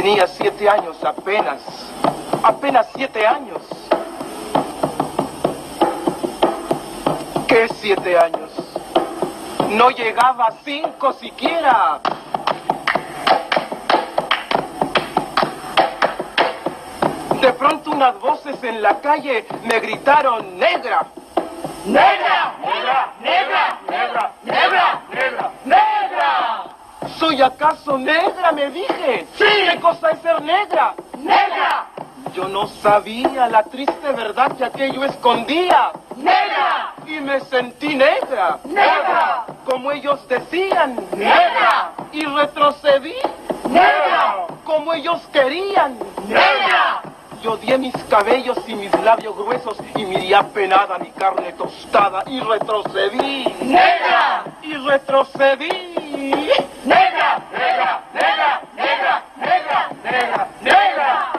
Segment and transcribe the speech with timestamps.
[0.00, 1.60] Tenía siete años apenas,
[2.42, 3.60] apenas siete años.
[7.46, 8.50] ¿Qué siete años?
[9.68, 12.00] No llegaba a cinco siquiera.
[17.42, 21.04] De pronto unas voces en la calle me gritaron negra.
[21.84, 22.54] ¡Negra!
[22.64, 23.12] ¡Negra!
[23.20, 23.78] ¡Negra!
[23.86, 24.32] ¡Negra!
[24.44, 25.02] ¡Negra!
[25.12, 25.50] ¡Negra!
[25.66, 26.59] ¡Negra!
[27.18, 28.52] ¿Soy acaso negra?
[28.52, 29.26] Me dije.
[29.36, 29.44] ¡Sí!
[29.70, 30.94] ¿Qué cosa es ser negra?
[31.18, 31.86] ¡Negra!
[32.34, 35.90] Yo no sabía la triste verdad que aquello escondía.
[36.16, 36.94] ¡Negra!
[37.06, 38.58] Y me sentí negra.
[38.64, 39.44] ¡Negra!
[39.64, 40.96] Como ellos decían.
[41.16, 41.92] ¡Negra!
[42.12, 43.14] Y retrocedí.
[43.68, 44.46] ¡Negra!
[44.64, 45.98] Como ellos querían.
[46.28, 47.02] ¡Negra!
[47.42, 52.38] Y odié mis cabellos y mis labios gruesos y miré apenada mi carne tostada y
[52.40, 53.44] retrocedí.
[53.62, 54.44] ¡Negra!
[54.62, 55.89] Y retrocedí.
[56.10, 61.32] Negra, negra, negra, negra, negra, negra, negra,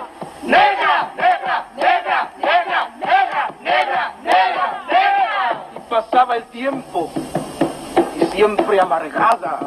[0.43, 5.87] negra, negra, negra, negra, negra, negra, negra.
[5.89, 7.11] pasaba el tiempo
[8.15, 9.59] y siempre amargada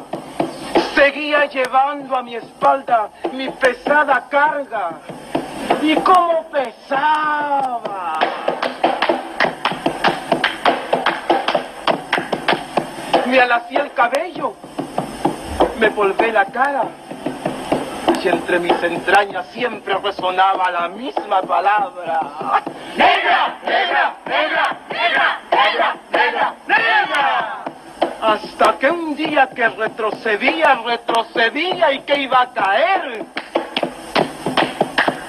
[0.95, 5.01] seguía llevando a mi espalda mi pesada carga
[5.83, 8.19] y cómo pesaba.
[13.27, 14.55] Me alacía el cabello
[15.85, 16.85] me polvé la cara
[18.23, 22.21] y entre mis entrañas siempre resonaba la misma palabra.
[22.97, 23.57] ¡Negra!
[23.63, 24.15] ¡Negra!
[24.25, 24.77] ¡Negra!
[24.89, 25.41] ¡Negra!
[25.53, 25.97] ¡Negra!
[26.11, 26.55] ¡Negra!
[26.67, 27.65] ¡Negra!
[28.23, 33.27] Hasta que un día que retrocedía, retrocedía y que iba a caer.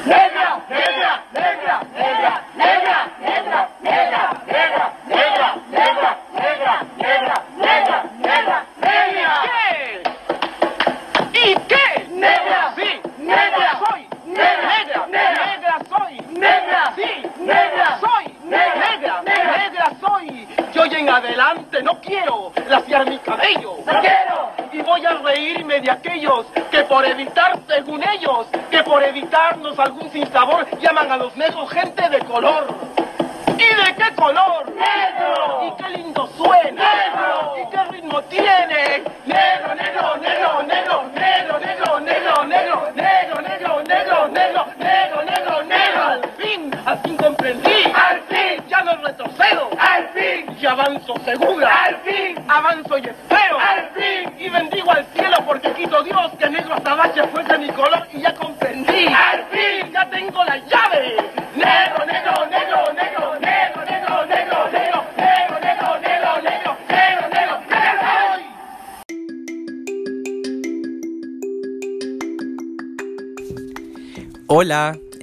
[0.06, 0.60] ¡Negra!
[0.70, 1.24] ¡Negra!
[1.34, 1.34] ¡Negra!
[1.34, 1.82] ¡Negra!
[1.98, 2.44] ¡Negra!
[2.56, 2.95] ¡Negra!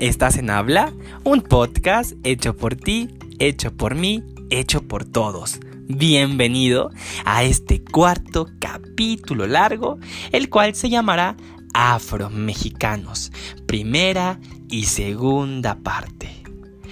[0.08, 0.92] ¿Estás en Habla?
[1.22, 3.08] Un podcast hecho por ti,
[3.38, 5.60] hecho por mí, hecho por todos.
[5.86, 6.90] Bienvenido
[7.24, 10.00] a este cuarto capítulo largo,
[10.32, 11.36] el cual se llamará
[11.72, 13.30] Afromexicanos,
[13.66, 16.42] primera y segunda parte,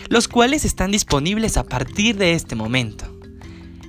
[0.08, 3.06] los cuales están disponibles a partir de este momento.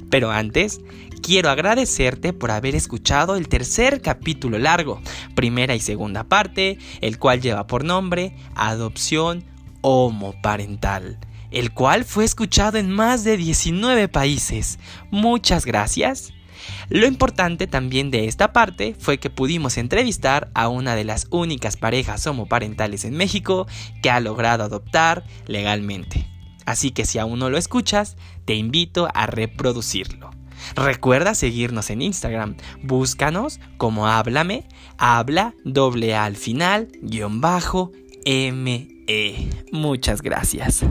[0.10, 0.82] Pero antes,
[1.22, 5.00] quiero agradecerte por haber escuchado el tercer capítulo largo,
[5.32, 9.44] primera y segunda parte, el cual lleva por nombre Adopción
[9.82, 11.20] Homoparental,
[11.52, 14.80] el cual fue escuchado en más de 19 países.
[15.10, 16.34] Muchas gracias.
[16.90, 21.78] Lo importante también de esta parte fue que pudimos entrevistar a una de las únicas
[21.78, 23.68] parejas homoparentales en México
[24.02, 26.28] que ha logrado adoptar legalmente.
[26.66, 30.41] Así que si aún no lo escuchas, te invito a reproducirlo.
[30.76, 32.56] Recuerda seguirnos en Instagram.
[32.84, 34.68] Búscanos como háblame,
[34.98, 37.92] habla doble A al final, guion bajo,
[38.26, 39.50] ME.
[39.72, 40.84] Muchas gracias.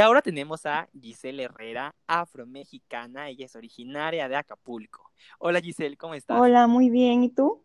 [0.00, 3.28] Y ahora tenemos a Giselle Herrera, afromexicana.
[3.28, 5.12] Ella es originaria de Acapulco.
[5.38, 6.40] Hola Giselle, ¿cómo estás?
[6.40, 7.22] Hola, muy bien.
[7.22, 7.62] ¿Y tú?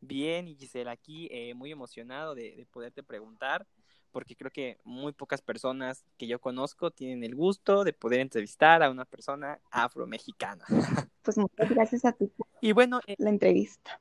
[0.00, 3.66] Bien, y Giselle, aquí eh, muy emocionado de, de, poderte preguntar,
[4.12, 8.82] porque creo que muy pocas personas que yo conozco tienen el gusto de poder entrevistar
[8.82, 10.64] a una persona afromexicana.
[11.22, 14.00] Pues muchas gracias a ti por y bueno, eh, la entrevista,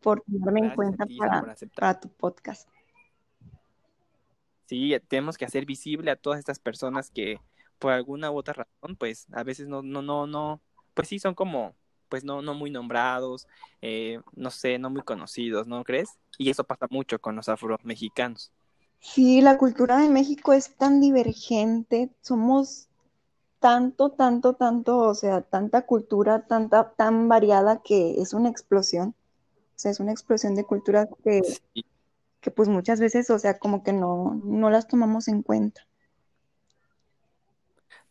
[0.00, 2.68] por tomarme en cuenta ti, para, para tu podcast.
[4.66, 7.40] Sí, tenemos que hacer visible a todas estas personas que
[7.80, 10.62] por alguna u otra razón, pues a veces no, no, no, no,
[10.94, 11.74] pues sí son como
[12.12, 13.48] pues no, no muy nombrados,
[13.80, 16.18] eh, no sé, no muy conocidos, ¿no crees?
[16.36, 18.52] Y eso pasa mucho con los afromexicanos.
[19.02, 22.88] Sí, la cultura de México es tan divergente, somos
[23.60, 29.10] tanto, tanto, tanto, o sea, tanta cultura, tanta, tan variada que es una explosión.
[29.76, 31.84] O sea, es una explosión de culturas que, Sí,
[32.42, 35.86] que pues muchas veces, o sea, como que no, no las tomamos en cuenta.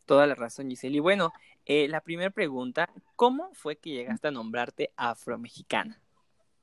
[0.05, 0.97] toda la razón, Giselle.
[0.97, 1.31] Y bueno,
[1.65, 6.01] eh, la primera pregunta, ¿cómo fue que llegaste a nombrarte afromexicana?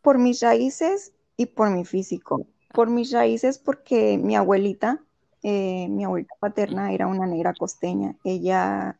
[0.02, 2.44] Por mis raíces y por mi físico.
[2.72, 5.04] Por mis raíces porque mi abuelita,
[5.42, 8.16] eh, mi abuelita paterna era una negra costeña.
[8.24, 8.98] Ella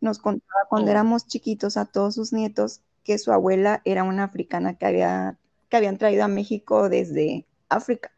[0.00, 4.24] nos contaba cuando Oh, éramos chiquitos a todos sus nietos que su abuela era una
[4.24, 5.38] africana que había,
[5.68, 8.10] que habían traído a México desde África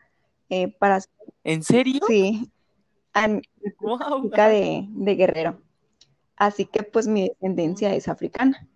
[0.49, 1.01] eh, para,
[1.45, 2.01] ¿en serio?
[2.07, 2.51] sí,
[3.81, 4.31] ¡Wow!
[4.31, 5.61] de, de Guerrero.
[6.37, 8.69] Así que pues mi descendencia es africana.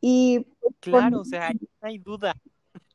[0.00, 2.34] Y pues, por, Claro, o sea, no hay duda.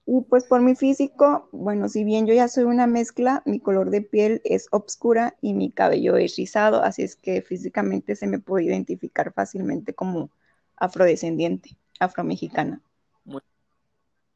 [0.08, 3.90] Y pues por mi físico, bueno, si bien yo ya soy una mezcla, mi color
[3.90, 8.40] de piel es oscura y mi cabello es rizado, así es que físicamente se me
[8.40, 10.30] puede identificar fácilmente como
[10.78, 12.82] afrodescendiente, afromexicana.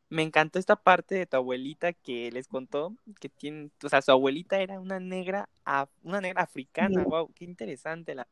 [0.09, 4.11] Me encantó esta parte de tu abuelita que les contó que tiene, o sea, su
[4.11, 5.47] abuelita era una negra,
[6.03, 7.05] una negra africana.
[7.05, 7.31] Sí, ¡Wow!
[7.33, 8.13] ¡Qué interesante!
[8.13, 8.27] La...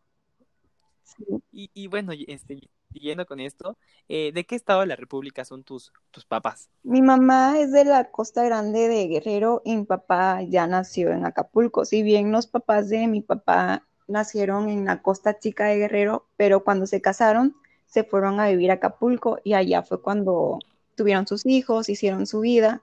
[1.04, 1.24] sí.
[1.54, 2.60] Y, y bueno, este,
[2.92, 3.78] siguiendo con esto,
[4.08, 6.70] eh, ¿de qué estado de la República son tus, tus papás?
[6.84, 11.26] Mi mamá es de la Costa Grande de Guerrero y mi papá ya nació en
[11.26, 11.86] Acapulco.
[11.86, 16.64] Si bien los papás de mi papá nacieron en la Costa Chica de Guerrero, pero
[16.64, 17.56] cuando se casaron
[17.86, 20.60] se fueron a vivir a Acapulco y allá fue cuando
[20.96, 22.82] tuvieron sus hijos, hicieron su vida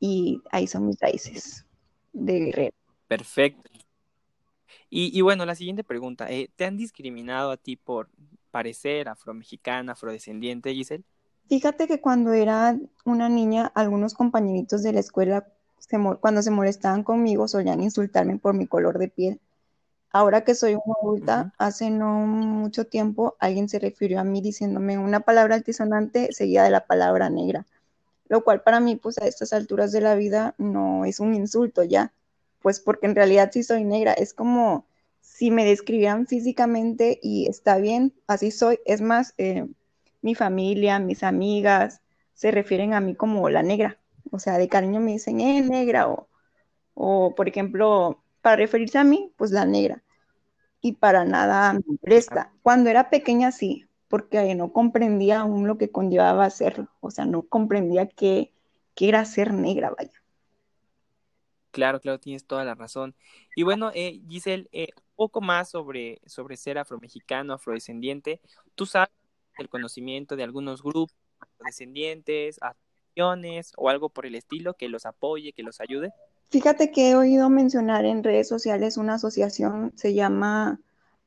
[0.00, 1.64] y ahí son mis raíces
[2.12, 2.74] de Guerrero.
[3.08, 3.75] Perfecto.
[4.90, 8.08] Y, y bueno, la siguiente pregunta, eh, ¿te han discriminado a ti por
[8.50, 11.04] parecer afromexicana, afrodescendiente, Giselle?
[11.48, 15.46] Fíjate que cuando era una niña, algunos compañeritos de la escuela,
[15.78, 19.40] se cuando se molestaban conmigo, solían insultarme por mi color de piel.
[20.10, 24.98] Ahora que soy una adulta, hace no mucho tiempo alguien se refirió a mí diciéndome
[24.98, 27.66] una palabra altisonante seguida de la palabra negra,
[28.28, 31.84] lo cual para mí, pues a estas alturas de la vida no es un insulto
[31.84, 32.12] ya,
[32.60, 34.86] pues porque en realidad sí soy negra, es como
[35.20, 38.78] si me describieran físicamente y está bien, así soy.
[38.86, 39.66] Es más, eh,
[40.22, 42.00] mi familia, mis amigas
[42.34, 43.98] se refieren a mí como la negra,
[44.30, 46.28] o sea, de cariño me dicen, eh, negra, o,
[46.94, 50.02] o por ejemplo, para referirse a mí, pues la negra
[50.80, 52.52] y para nada me molesta.
[52.62, 57.42] Cuando era pequeña sí, porque no comprendía aún lo que conllevaba serlo, o sea, no
[57.42, 58.52] comprendía qué,
[58.94, 60.12] qué era ser negra, vaya.
[61.76, 63.14] Claro, claro, tienes toda la razón.
[63.54, 68.40] Y bueno, eh, Giselle, eh, poco más sobre, sobre ser afromexicano, afrodescendiente.
[68.74, 69.10] ¿Tú sabes
[69.58, 75.52] el conocimiento de algunos grupos afrodescendientes, asociaciones o algo por el estilo que los apoye,
[75.52, 76.14] que los ayude?
[76.48, 80.80] Fíjate que he oído mencionar en redes sociales una asociación, se llama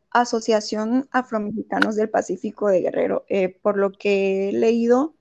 [0.10, 3.24] Asociación Afromexicanos del Pacífico de Guerrero.
[3.30, 5.14] Eh, por lo que he leído,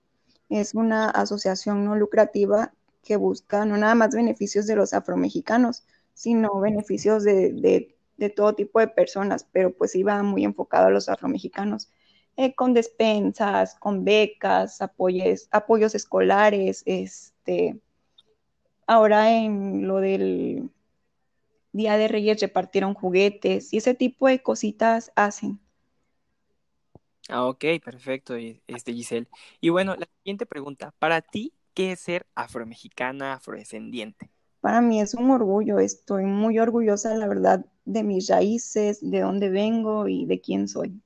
[0.48, 2.72] es una asociación no lucrativa
[3.02, 5.84] que busca no nada más beneficios de los afromexicanos,
[6.14, 10.90] sino beneficios de, de, de todo tipo de personas, pero pues iba muy enfocado a
[10.90, 11.90] los afromexicanos,
[12.36, 17.80] eh, con despensas, con becas, apoyos, apoyos escolares, este,
[18.88, 20.70] ahora en lo del
[21.72, 25.58] Día de Reyes repartieron juguetes y ese tipo de cositas hacen.
[27.30, 28.34] Ah, ok, perfecto,
[28.66, 29.28] este Giselle.
[29.60, 34.28] Y bueno, la siguiente pregunta, para ti, ¿qué es ser afromexicana, afrodescendiente?
[34.60, 39.48] Para mí es un orgullo, estoy muy orgullosa, la verdad, de mis raíces, de dónde
[39.48, 41.00] vengo y de quién soy.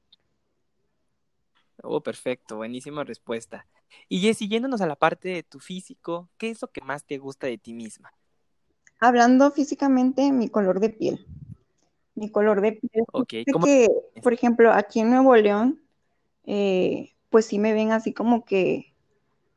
[1.82, 3.66] Oh, perfecto, buenísima respuesta.
[4.08, 7.18] Y ya siguiéndonos a la parte de tu físico, ¿qué es lo que más te
[7.18, 8.10] gusta de ti misma?
[8.98, 11.26] Hablando físicamente, mi color de piel.
[12.14, 13.04] Mi color de piel.
[13.12, 13.66] Ok, Fíjate ¿cómo?
[13.66, 13.88] que,
[14.22, 15.82] por ejemplo, aquí en Nuevo León,
[16.46, 18.91] eh, pues sí me ven así como que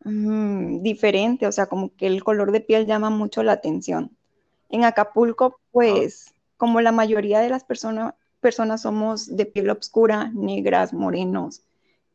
[0.06, 4.16] diferente, o sea, como que el color de piel llama mucho la atención.
[4.70, 8.14] En Acapulco, pues, como la mayoría de las personas
[8.46, 11.64] personas somos de piel oscura, negras, morenos,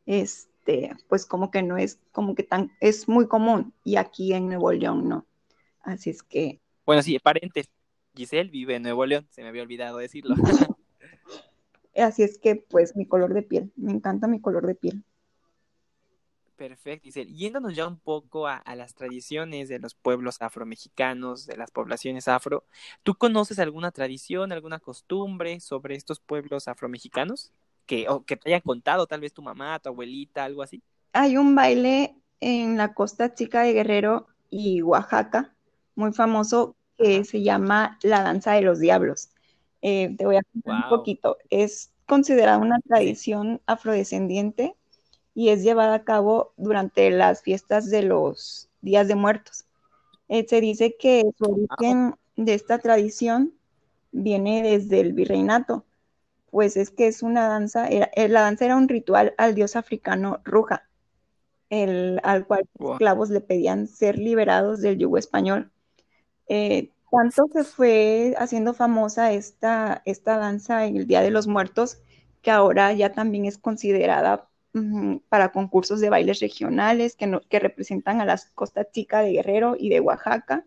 [0.05, 4.47] este, pues como que no es como que tan, es muy común y aquí en
[4.47, 5.25] Nuevo León no.
[5.81, 7.69] Así es que, Bueno, sí, paréntesis.
[8.15, 10.35] Giselle vive en Nuevo León, se me había olvidado decirlo.
[11.97, 15.03] así es que, pues, mi color de piel, me encanta mi color de piel.
[16.61, 17.33] Perfecto, Giselle.
[17.33, 22.27] Yéndonos ya un poco a, a las tradiciones de los pueblos afromexicanos, de las poblaciones
[22.27, 22.65] afro,
[23.01, 27.51] ¿tú conoces alguna tradición, alguna costumbre sobre estos pueblos afromexicanos?
[27.87, 30.83] Que, o que te hayan contado tal vez tu mamá, tu abuelita, algo así.
[31.13, 35.55] Hay un baile en la Costa Chica de Guerrero y Oaxaca,
[35.95, 39.31] muy famoso, que se llama La Danza de los Diablos.
[39.81, 41.37] Eh, te voy a contar un poquito.
[41.49, 44.75] Es considerada una tradición afrodescendiente
[45.33, 49.65] y es llevada a cabo durante las fiestas de los días de muertos.
[50.27, 53.53] Eh, se dice que su origen de esta tradición
[54.11, 55.85] viene desde el virreinato,
[56.49, 59.75] pues es que es una danza, era, eh, la danza era un ritual al dios
[59.75, 60.89] africano Ruja,
[61.69, 65.71] el, al cual los esclavos le pedían ser liberados del yugo español.
[66.47, 71.99] Eh, tanto se fue haciendo famosa esta, esta danza en el Día de los Muertos,
[72.41, 74.49] que ahora ya también es considerada
[75.29, 79.89] para concursos de bailes regionales que, que representan a las Costa Chica de Guerrero y
[79.89, 80.65] de Oaxaca,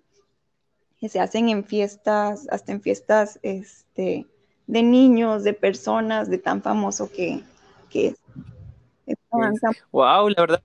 [0.98, 4.26] que se hacen en fiestas, hasta en fiestas este,
[4.66, 7.42] de niños, de personas, de tan famoso que,
[7.88, 8.16] que es.
[9.90, 10.62] Wow, la verdad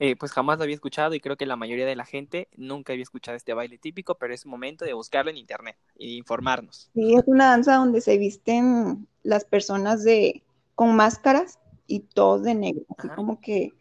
[0.00, 2.92] eh, pues jamás lo había escuchado y creo que la mayoría de la gente nunca
[2.92, 6.90] había escuchado este baile típico, pero es momento de buscarlo en internet e informarnos.
[6.94, 10.42] Sí, es una danza donde se visten las personas de
[10.74, 13.72] con máscaras y todos de negro, así como que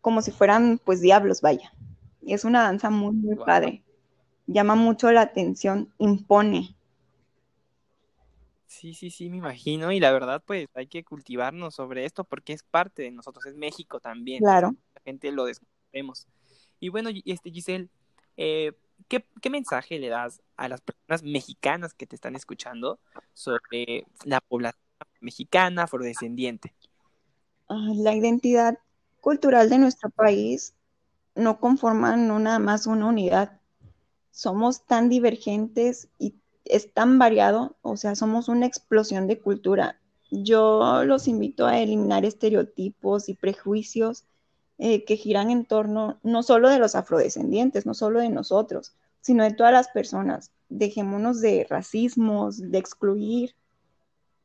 [0.00, 1.72] como si fueran pues diablos, vaya.
[2.20, 3.82] Y es una danza muy muy padre.
[4.46, 6.76] Llama mucho la atención, impone.
[8.66, 9.92] Sí, sí, sí, me imagino.
[9.92, 13.54] Y la verdad, pues hay que cultivarnos sobre esto porque es parte de nosotros, es
[13.54, 14.40] México también.
[14.40, 14.74] Claro.
[14.94, 16.26] La gente lo descubrimos.
[16.80, 17.88] Y bueno, este Giselle,
[18.36, 18.72] eh,
[19.08, 22.98] ¿qué, ¿qué, mensaje le das a las personas mexicanas que te están escuchando
[23.32, 24.82] sobre la población
[25.20, 26.74] mexicana afrodescendiente?
[27.68, 28.78] Ah, la identidad
[29.20, 30.74] cultural de nuestro país
[31.34, 33.60] no conforma no nada más una unidad.
[34.30, 40.00] Somos tan divergentes y es tan variado, o sea, somos una explosión de cultura.
[40.30, 44.24] Yo los invito a eliminar estereotipos y prejuicios
[44.78, 49.44] eh, que giran en torno no solo de los afrodescendientes, no solo de nosotros, sino
[49.44, 50.50] de todas las personas.
[50.68, 53.54] Dejémonos de racismos, de excluir,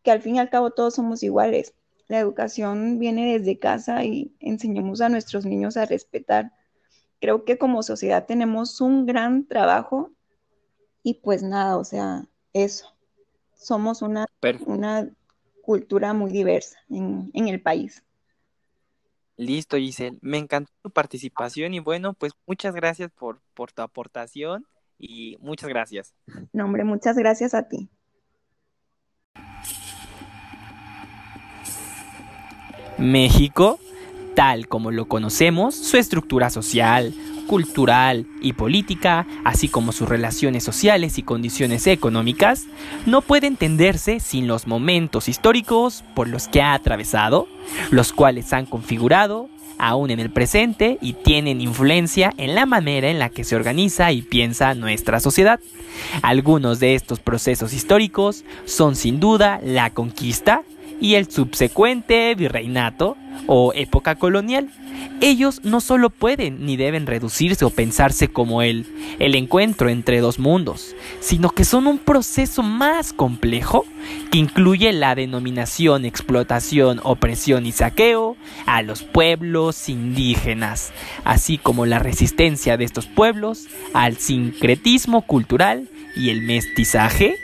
[0.04, 1.74] que al fin y al cabo todos somos iguales.
[2.10, 6.52] La educación viene desde casa y enseñemos a nuestros niños a respetar.
[7.22, 10.12] Creo que como sociedad tenemos un gran trabajo
[11.04, 12.94] y pues nada, o sea, eso.
[13.54, 14.26] Somos una,
[14.66, 15.08] una
[15.62, 18.04] cultura muy diversa en, en el país.
[19.38, 20.18] Listo, Giselle.
[20.22, 24.66] Me encantó tu participación y bueno, pues muchas gracias por, por tu aportación
[24.98, 26.14] y muchas gracias.
[26.54, 27.88] No, hombre, muchas gracias a ti.
[33.00, 33.80] México,
[34.36, 37.14] tal como lo conocemos, su estructura social,
[37.48, 42.68] cultural y política, así como sus relaciones sociales y condiciones económicas,
[43.08, 47.48] no puede entenderse sin los momentos históricos por los que ha atravesado,
[47.90, 53.18] los cuales han configurado aún en el presente y tienen influencia en la manera en
[53.18, 55.60] la que se organiza y piensa nuestra sociedad.
[56.22, 60.64] Algunos de estos procesos históricos son sin duda la conquista
[61.02, 64.70] y el subsecuente virreinato o época colonial,
[65.22, 68.86] ellos no solo pueden ni deben reducirse o pensarse como el,
[69.20, 73.86] el encuentro entre dos mundos, sino que son un proceso más complejo
[74.32, 80.92] que incluye la denominación, explotación, opresión y saqueo a los pueblos indígenas,
[81.24, 87.36] así como la resistencia de estos pueblos al sincretismo cultural y el mestizaje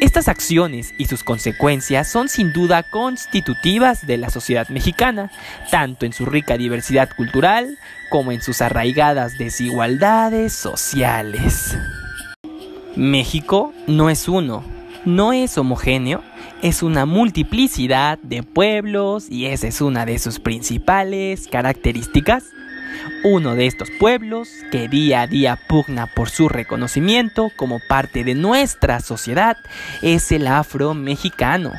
[0.00, 5.30] estas acciones y sus consecuencias son sin duda constitutivas de la sociedad mexicana,
[5.70, 7.78] tanto en su rica diversidad cultural
[8.08, 11.76] como en sus arraigadas desigualdades sociales.
[12.96, 14.64] México no es uno,
[15.04, 16.22] no es homogéneo,
[16.62, 22.44] es una multiplicidad de pueblos y esa es una de sus principales características
[23.22, 28.34] uno de estos pueblos que día a día pugna por su reconocimiento como parte de
[28.34, 29.56] nuestra sociedad
[30.02, 31.72] es el afro-mexicano.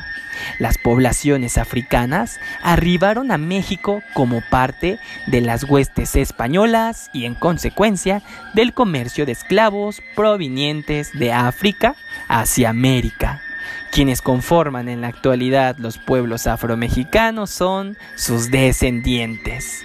[0.58, 8.22] Las poblaciones africanas arribaron a México como parte de las huestes españolas y en consecuencia
[8.54, 11.96] del comercio de esclavos provenientes de África
[12.28, 13.42] hacia América.
[13.90, 19.84] Quienes conforman en la actualidad los pueblos afromexicanos son sus descendientes.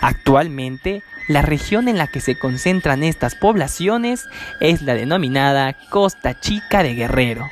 [0.00, 4.24] Actualmente, la región en la que se concentran estas poblaciones
[4.60, 7.48] es la denominada Costa Chica de Guerrero,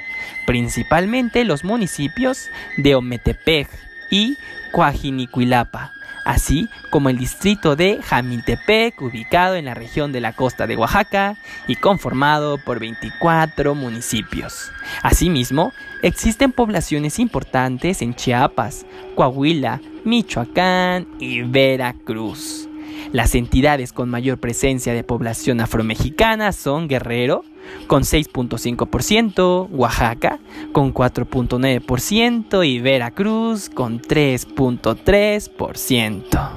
[0.46, 3.68] principalmente los municipios de Ometepec
[4.10, 4.38] y
[4.72, 5.92] Coajinicuilapa,
[6.24, 11.36] así como el distrito de Jamiltepec, ubicado en la región de la costa de Oaxaca
[11.66, 14.72] y conformado por 24 municipios.
[15.02, 15.72] Asimismo,
[16.06, 22.70] existen poblaciones importantes en Chiapas, Coahuila, Michoacán y Veracruz.
[23.12, 27.44] Las entidades con mayor presencia de población afromexicana son Guerrero,
[27.88, 30.38] con 6.5%, Oaxaca
[30.72, 36.50] con 4.9% y Veracruz con 3.3%.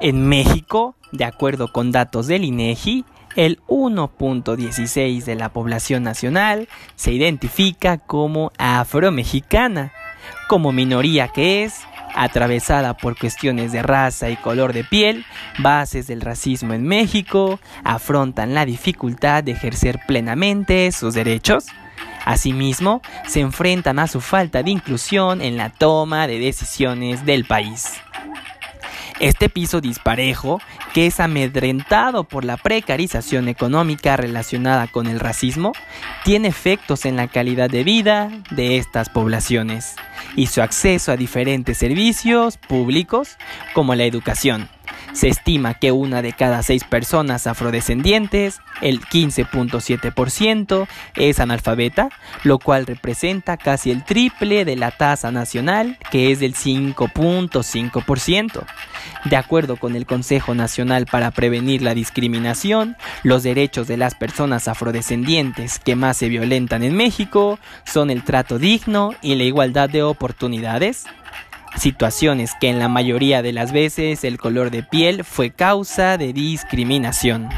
[0.00, 3.04] En México, de acuerdo con datos del INEGI,
[3.38, 9.92] el 1.16 de la población nacional se identifica como afromexicana,
[10.48, 11.82] como minoría que es,
[12.16, 15.24] atravesada por cuestiones de raza y color de piel,
[15.60, 21.66] bases del racismo en México, afrontan la dificultad de ejercer plenamente sus derechos.
[22.24, 28.00] Asimismo, se enfrentan a su falta de inclusión en la toma de decisiones del país.
[29.20, 30.60] Este piso disparejo,
[30.94, 35.72] que es amedrentado por la precarización económica relacionada con el racismo,
[36.24, 39.96] tiene efectos en la calidad de vida de estas poblaciones
[40.36, 43.36] y su acceso a diferentes servicios públicos
[43.74, 44.68] como la educación.
[45.12, 50.86] Se estima que una de cada seis personas afrodescendientes, el 15.7%,
[51.16, 52.10] es analfabeta,
[52.44, 58.64] lo cual representa casi el triple de la tasa nacional, que es del 5.5%.
[59.24, 64.68] De acuerdo con el Consejo Nacional para Prevenir la Discriminación, los derechos de las personas
[64.68, 70.02] afrodescendientes que más se violentan en México son el trato digno y la igualdad de
[70.02, 71.06] oportunidades,
[71.76, 76.32] situaciones que en la mayoría de las veces el color de piel fue causa de
[76.32, 77.48] discriminación.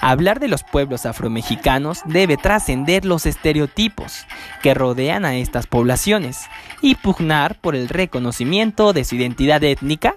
[0.00, 4.26] Hablar de los pueblos afromexicanos debe trascender los estereotipos
[4.62, 6.46] que rodean a estas poblaciones
[6.80, 10.14] y pugnar por el reconocimiento de su identidad étnica,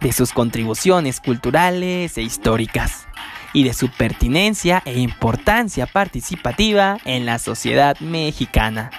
[0.00, 3.06] de sus contribuciones culturales e históricas
[3.52, 8.90] y de su pertinencia e importancia participativa en la sociedad mexicana.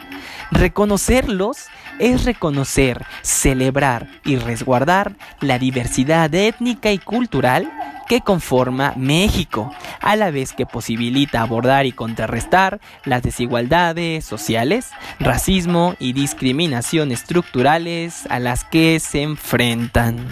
[0.52, 1.68] Reconocerlos
[2.00, 7.72] es reconocer, celebrar y resguardar la diversidad étnica y cultural
[8.08, 14.90] que conforma México, a la vez que posibilita abordar y contrarrestar las desigualdades sociales,
[15.20, 20.26] racismo y discriminación estructurales a las que se enfrentan.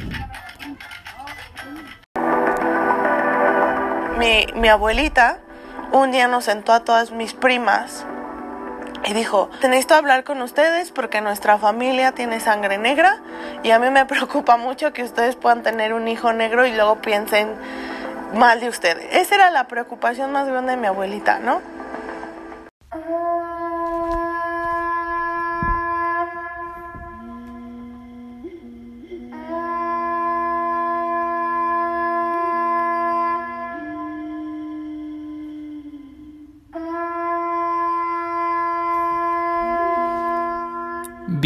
[4.18, 5.40] Mi, mi abuelita
[5.92, 8.06] un día nos sentó a todas mis primas
[9.08, 13.20] y dijo, necesito hablar con ustedes porque nuestra familia tiene sangre negra
[13.64, 16.98] y a mí me preocupa mucho que ustedes puedan tener un hijo negro y luego
[16.98, 17.56] piensen
[18.34, 19.08] mal de ustedes.
[19.12, 21.62] Esa era la preocupación más grande de mi abuelita, ¿no?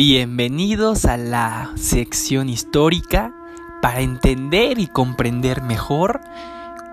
[0.03, 3.35] Bienvenidos a la sección histórica
[3.83, 6.21] para entender y comprender mejor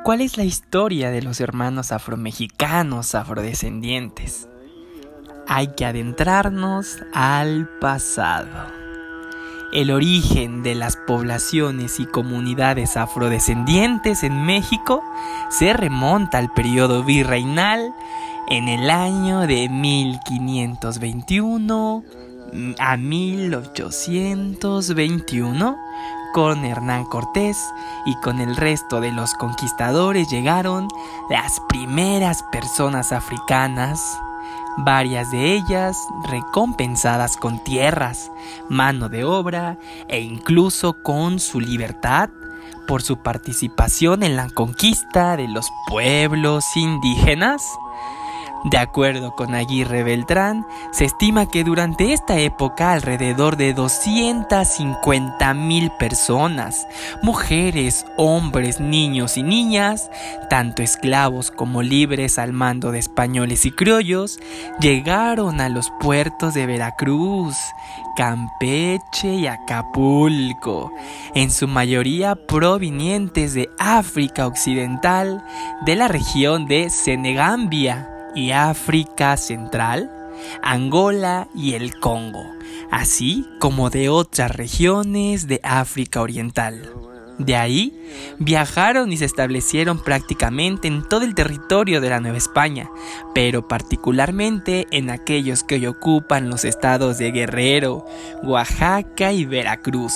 [0.05, 4.47] cuál es la historia de los hermanos afromexicanos afrodescendientes.
[5.47, 8.67] Hay que adentrarnos al pasado.
[9.73, 15.03] El origen de las poblaciones y comunidades afrodescendientes en México
[15.49, 17.91] se remonta al periodo virreinal
[18.51, 22.18] en el año de 1521
[22.79, 25.77] a 1821
[26.33, 27.73] con Hernán Cortés
[28.05, 30.89] y con el resto de los conquistadores llegaron
[31.31, 34.01] las primeras personas africanas,
[34.79, 35.97] varias de ellas
[36.29, 38.31] recompensadas con tierras,
[38.69, 42.31] mano de obra e incluso con su libertad
[42.87, 47.63] por su participación en la conquista de los pueblos indígenas.
[48.65, 55.93] De acuerdo con Aguirre Beltrán, se estima que durante esta época alrededor de 250 mil
[55.93, 56.89] personas,
[57.23, 60.11] mujeres, hombres, niños y niñas,
[60.51, 64.41] tanto esclavos como libres al mando de españoles y criollos,
[64.81, 67.55] llegaron a los puertos de Veracruz,
[68.17, 70.93] Campeche y Acapulco,
[71.37, 75.45] en su mayoría provenientes de África Occidental,
[75.83, 80.11] de la región de Senegambia y África Central,
[80.63, 82.45] Angola y el Congo,
[82.91, 86.93] así como de otras regiones de África Oriental.
[87.39, 87.95] De ahí
[88.41, 92.91] viajaron y se establecieron prácticamente en todo el territorio de la Nueva España,
[93.33, 98.05] pero particularmente en aquellos que hoy ocupan los estados de Guerrero,
[98.43, 100.15] Oaxaca y Veracruz.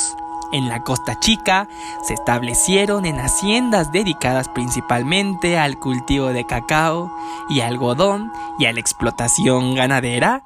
[0.53, 1.67] En la Costa Chica
[2.07, 7.11] se establecieron en haciendas dedicadas principalmente al cultivo de cacao
[7.49, 10.45] y algodón y a la explotación ganadera.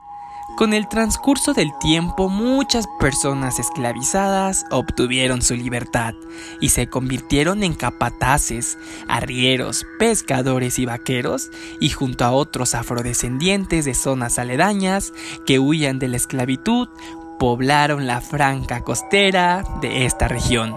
[0.57, 6.15] Con el transcurso del tiempo, muchas personas esclavizadas obtuvieron su libertad
[6.61, 13.95] y se convirtieron en capataces, arrieros, pescadores y vaqueros, y junto a otros afrodescendientes de
[13.95, 15.13] zonas aledañas
[15.47, 16.89] que huían de la esclavitud,
[17.39, 20.75] poblaron la franca costera de esta región.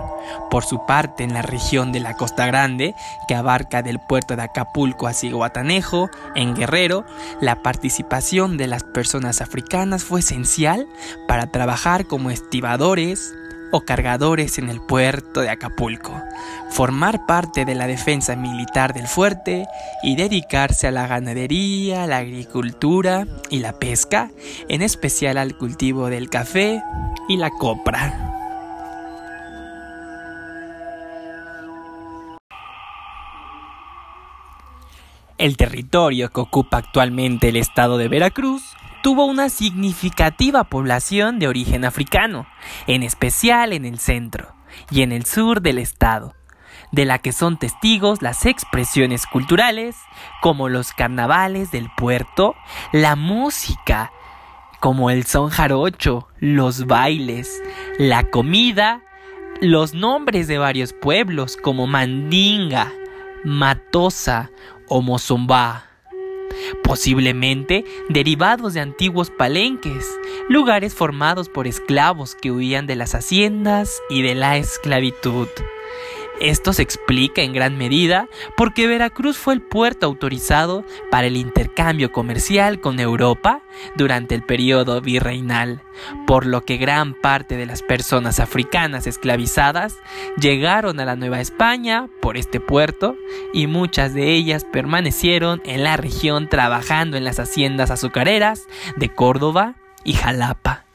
[0.50, 2.96] Por su parte, en la región de la Costa Grande,
[3.28, 7.06] que abarca del puerto de Acapulco a Ciguatanejo, en Guerrero,
[7.42, 10.88] la participación de las personas africanas fue esencial
[11.28, 13.34] para trabajar como estibadores,
[13.72, 16.14] o cargadores en el puerto de Acapulco,
[16.72, 19.68] formar parte de la defensa militar del fuerte
[20.04, 24.32] y dedicarse a la ganadería, la agricultura y la pesca,
[24.68, 26.82] en especial al cultivo del café
[27.28, 28.30] y la copra.
[35.38, 38.62] El territorio que ocupa actualmente el estado de Veracruz
[39.02, 42.48] tuvo una significativa población de origen africano,
[42.88, 44.56] en especial en el centro
[44.92, 46.36] y en el sur del estado,
[46.92, 49.96] de la que son testigos las expresiones culturales
[50.42, 52.56] como los carnavales del puerto,
[52.92, 54.12] la música
[54.80, 57.62] como el son jarocho, los bailes,
[57.98, 59.02] la comida,
[59.62, 62.92] los nombres de varios pueblos como Mandinga,
[63.44, 64.52] Matosa
[64.88, 65.89] o Mozombá
[66.84, 70.06] posiblemente derivados de antiguos palenques,
[70.48, 75.48] lugares formados por esclavos que huían de las haciendas y de la esclavitud.
[76.40, 82.14] Esto se explica en gran medida porque Veracruz fue el puerto autorizado para el intercambio
[82.14, 83.62] comercial con Europa
[83.98, 85.82] durante el periodo virreinal,
[86.26, 89.98] por lo que gran parte de las personas africanas esclavizadas
[90.40, 93.18] llegaron a la Nueva España por este puerto
[93.54, 99.76] y muchas de ellas permanecieron en la región trabajando en las haciendas azucareras de Córdoba
[100.06, 100.86] y Jalapa,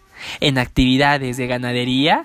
[0.40, 2.24] en actividades de ganadería,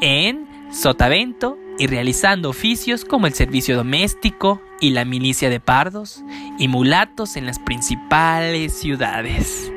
[0.00, 6.22] en Sotavento y realizando oficios como el servicio doméstico y la milicia de pardos
[6.58, 9.72] y mulatos en las principales ciudades.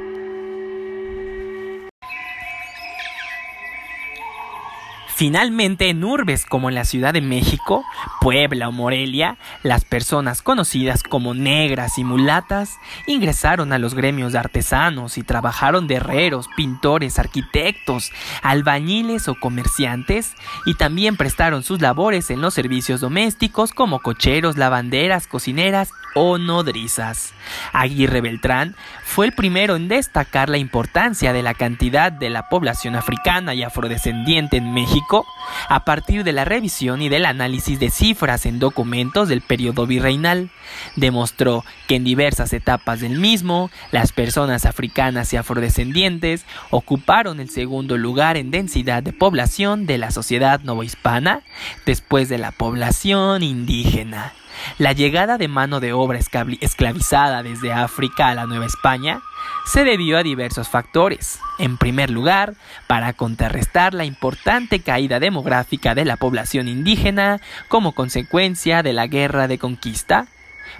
[5.17, 7.83] Finalmente, en urbes como en la Ciudad de México,
[8.21, 12.77] Puebla o Morelia, las personas conocidas como negras y mulatas
[13.07, 18.11] ingresaron a los gremios de artesanos y trabajaron de herreros, pintores, arquitectos,
[18.43, 20.35] albañiles o comerciantes
[20.67, 27.33] y también prestaron sus labores en los servicios domésticos como cocheros, lavanderas, cocineras o nodrizas.
[27.73, 32.95] Aguirre Beltrán fue el primero en destacar la importancia de la cantidad de la población
[32.95, 35.25] africana y afrodescendiente en México
[35.69, 40.49] a partir de la revisión y del análisis de cifras en documentos del periodo virreinal.
[40.95, 47.97] Demostró que en diversas etapas del mismo, las personas africanas y afrodescendientes ocuparon el segundo
[47.97, 51.41] lugar en densidad de población de la sociedad novohispana
[51.85, 54.33] después de la población indígena.
[54.77, 59.21] La llegada de mano de obra esclavizada desde África a la Nueva España
[59.65, 61.39] se debió a diversos factores.
[61.59, 62.53] En primer lugar,
[62.87, 69.47] para contrarrestar la importante caída demográfica de la población indígena como consecuencia de la guerra
[69.47, 70.27] de conquista,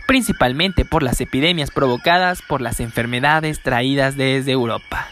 [0.08, 5.08] principalmente por las epidemias provocadas por las enfermedades traídas desde Europa.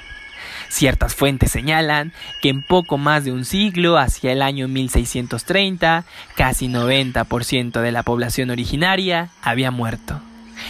[0.70, 6.68] Ciertas fuentes señalan que en poco más de un siglo, hacia el año 1630, casi
[6.68, 10.22] 90% de la población originaria había muerto.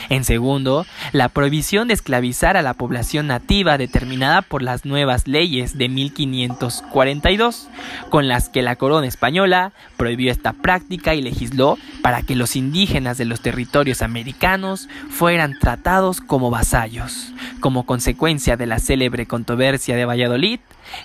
[0.10, 5.77] En segundo, la prohibición de esclavizar a la población nativa determinada por las nuevas leyes
[5.77, 7.67] de 1542,
[8.10, 13.17] con las que la corona española prohibió esta práctica y legisló para que los indígenas
[13.17, 17.31] de los territorios americanos fueran tratados como vasallos.
[17.60, 20.60] Como consecuencia de la célebre controversia de Valladolid,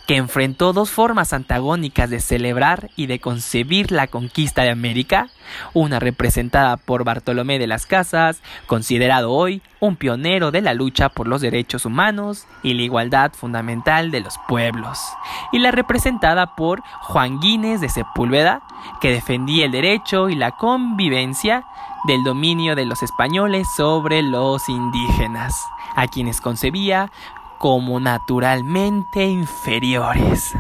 [0.07, 5.29] que enfrentó dos formas antagónicas de celebrar y de concebir la conquista de América,
[5.73, 11.27] una representada por Bartolomé de las Casas, considerado hoy un pionero de la lucha por
[11.27, 14.99] los derechos humanos y la igualdad fundamental de los pueblos,
[15.53, 18.63] y la representada por Juan Guínez de Sepúlveda,
[19.01, 21.65] que defendía el derecho y la convivencia
[22.05, 25.67] del dominio de los españoles sobre los indígenas,
[25.97, 27.11] a quienes concebía
[27.59, 30.55] como naturalmente inferiores.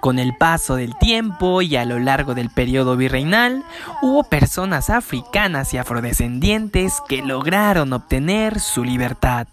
[0.00, 3.64] Con el paso del tiempo y a lo largo del periodo virreinal,
[4.00, 9.48] hubo personas africanas y afrodescendientes que lograron obtener su libertad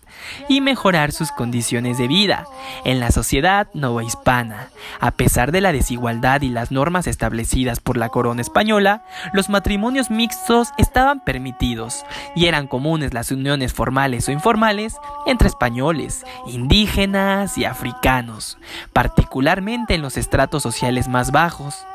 [0.48, 2.46] y mejorar sus condiciones de vida
[2.84, 4.70] en la sociedad novohispana.
[5.00, 10.10] A pesar de la desigualdad y las normas establecidas por la corona española, los matrimonios
[10.10, 17.66] mixtos estaban permitidos y eran comunes las uniones formales o informales entre españoles, indígenas y
[17.66, 18.58] africanos,
[18.94, 21.86] particularmente en los estratos sociales más bajos.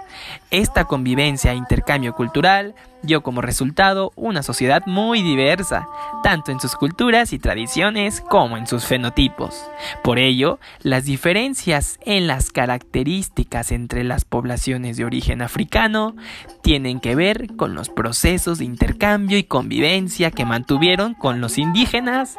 [0.51, 5.89] Esta convivencia e intercambio cultural dio como resultado una sociedad muy diversa,
[6.23, 9.65] tanto en sus culturas y tradiciones como en sus fenotipos.
[10.03, 16.15] Por ello, las diferencias en las características entre las poblaciones de origen africano
[16.63, 22.37] tienen que ver con los procesos de intercambio y convivencia que mantuvieron con los indígenas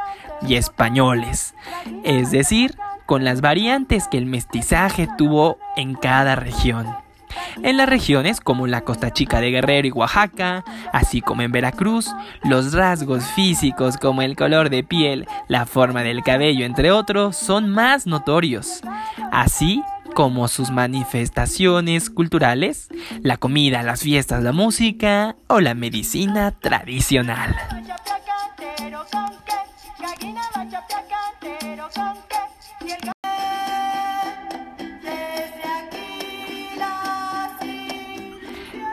[0.47, 1.55] y españoles,
[2.03, 6.87] es decir, con las variantes que el mestizaje tuvo en cada región.
[7.63, 12.11] En las regiones como la Costa Chica de Guerrero y Oaxaca, así como en Veracruz,
[12.43, 17.69] los rasgos físicos como el color de piel, la forma del cabello, entre otros, son
[17.69, 18.81] más notorios.
[19.31, 19.81] Así
[20.13, 22.89] como sus manifestaciones culturales,
[23.21, 27.55] la comida, las fiestas, la música o la medicina tradicional.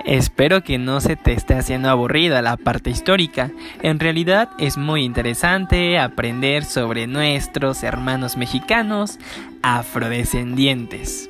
[0.08, 3.50] Espero que no se te esté haciendo aburrida la parte histórica.
[3.82, 9.18] En realidad es muy interesante aprender sobre nuestros hermanos mexicanos
[9.62, 11.28] afrodescendientes.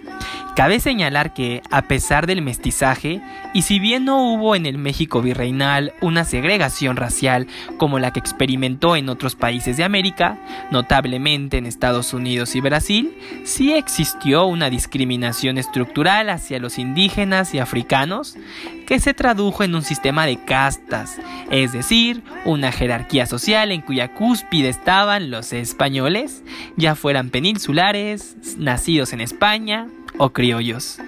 [0.59, 3.23] Cabe señalar que, a pesar del mestizaje,
[3.55, 8.19] y si bien no hubo en el México virreinal una segregación racial como la que
[8.19, 10.37] experimentó en otros países de América,
[10.73, 17.61] notablemente en Estados Unidos y Brasil, sí existió una discriminación estructural hacia los indígenas y
[17.61, 18.37] africanos
[18.85, 24.13] que se tradujo en un sistema de castas, es decir, una jerarquía social en cuya
[24.15, 26.43] cúspide estaban los españoles,
[26.77, 29.87] ya fueran peninsulares, nacidos en España,
[30.19, 30.99] o criollos,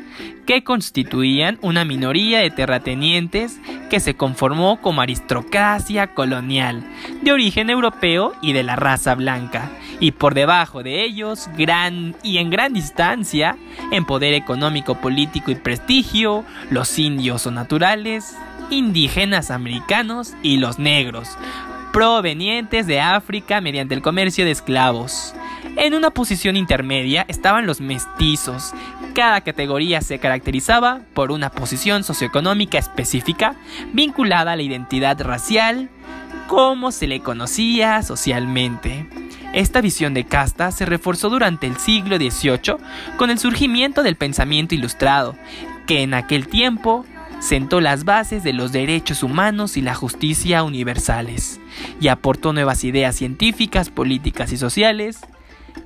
[0.46, 6.82] que constituían una minoría de terratenientes que se conformó como aristocracia colonial,
[7.22, 9.70] de origen europeo y de la raza blanca,
[10.00, 13.56] y por debajo de ellos, gran y en gran distancia,
[13.92, 18.36] en poder económico, político y prestigio, los indios o naturales,
[18.70, 21.36] indígenas americanos y los negros,
[21.92, 25.34] provenientes de África mediante el comercio de esclavos.
[25.76, 28.72] En una posición intermedia estaban los mestizos.
[29.14, 33.56] Cada categoría se caracterizaba por una posición socioeconómica específica
[33.92, 35.90] vinculada a la identidad racial,
[36.46, 39.06] como se le conocía socialmente.
[39.52, 42.76] Esta visión de casta se reforzó durante el siglo XVIII
[43.16, 45.34] con el surgimiento del pensamiento ilustrado,
[45.86, 47.04] que en aquel tiempo
[47.40, 51.60] sentó las bases de los derechos humanos y la justicia universales,
[52.00, 55.20] y aportó nuevas ideas científicas, políticas y sociales,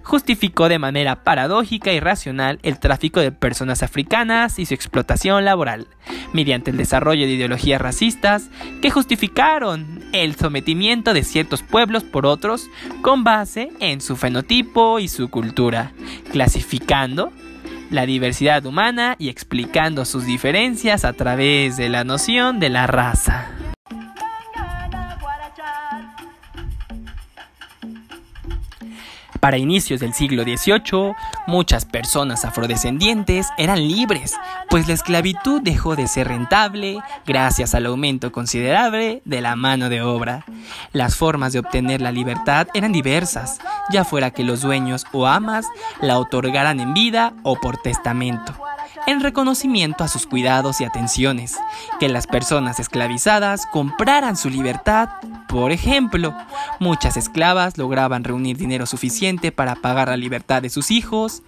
[0.03, 5.87] justificó de manera paradójica y racional el tráfico de personas africanas y su explotación laboral,
[6.33, 8.51] mediante el desarrollo de ideologías racistas
[8.83, 12.69] que justificaron el sometimiento de ciertos pueblos por otros
[13.03, 15.93] con base en su fenotipo y su cultura,
[16.33, 17.33] clasificando
[17.91, 23.49] la diversidad humana y explicando sus diferencias a través de la noción de la raza.
[29.45, 31.15] Para inicios del siglo XVIII,
[31.47, 34.33] muchas personas afrodescendientes eran libres,
[34.71, 40.01] pues la esclavitud dejó de ser rentable gracias al aumento considerable de la mano de
[40.01, 40.47] obra.
[40.95, 43.59] Las formas de obtener la libertad eran diversas,
[43.91, 45.67] ya fuera que los dueños o amas
[46.01, 48.55] la otorgaran en vida o por testamento
[49.07, 51.57] en reconocimiento a sus cuidados y atenciones,
[52.01, 55.09] que las personas esclavizadas compraran su libertad.
[55.49, 56.35] Por ejemplo,
[56.81, 61.43] muchas esclavas lograban reunir dinero suficiente para pagar la libertad de sus hijos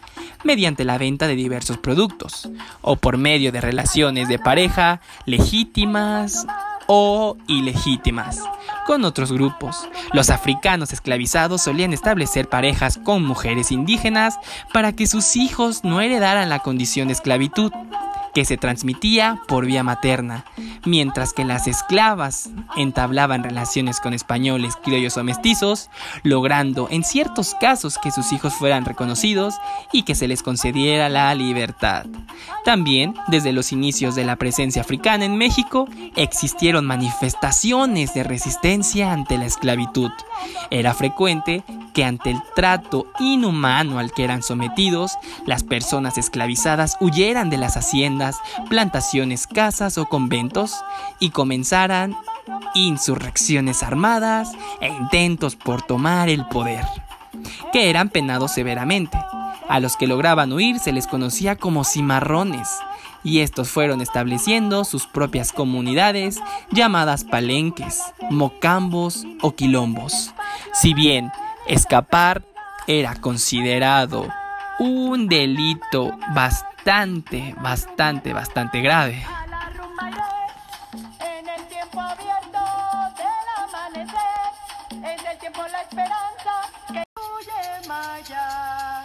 [0.45, 2.49] mediante la venta de diversos productos,
[2.83, 6.47] o por medio de relaciones de pareja legítimas
[6.87, 8.41] o ilegítimas
[8.87, 9.89] con otros grupos.
[10.13, 14.39] Los africanos esclavizados solían establecer parejas con mujeres indígenas
[14.73, 17.73] para que sus hijos no heredaran la condición de esclavitud
[18.37, 20.45] que se transmitía por vía materna,
[20.85, 25.89] mientras que las esclavas entablaban relaciones con españoles, criollos o mestizos,
[26.23, 29.55] logrando en ciertos casos que sus hijos fueran reconocidos
[29.91, 32.05] y que se les concediera la libertad.
[32.63, 39.39] También, desde los inicios de la presencia africana en México, existieron manifestaciones de resistencia ante
[39.39, 40.11] la esclavitud.
[40.69, 45.13] Era frecuente que ante el trato inhumano al que eran sometidos,
[45.47, 48.26] las personas esclavizadas huyeran de las haciendas,
[48.69, 50.75] plantaciones, casas o conventos
[51.21, 52.17] y comenzaran
[52.75, 56.85] insurrecciones armadas e intentos por tomar el poder,
[57.73, 59.19] que eran penados severamente.
[59.69, 62.69] A los que lograban huir se les conocía como cimarrones,
[63.25, 70.33] y estos fueron estableciendo sus propias comunidades llamadas palenques, mocambos o quilombos.
[70.73, 71.33] Si bien
[71.67, 72.45] escapar
[72.87, 74.29] era considerado
[74.79, 79.25] un delito bastante, bastante, bastante grave.
[87.89, 89.05] Maya,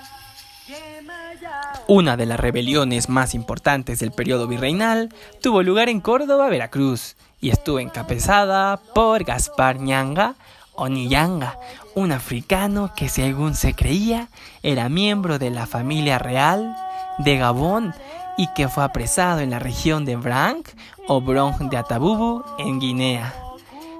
[0.68, 1.62] Yemaya.
[1.88, 7.50] Una de las rebeliones más importantes del periodo virreinal tuvo lugar en Córdoba, Veracruz, y
[7.50, 10.36] estuvo encabezada por Gaspar Ñanga
[10.74, 11.58] o Niyanga,
[11.96, 14.30] un africano que según se creía
[14.64, 16.76] era miembro de la familia real
[17.24, 17.94] de Gabón
[18.38, 20.68] y que fue apresado en la región de Branc
[21.08, 23.34] o Bronx de Atabubu en Guinea.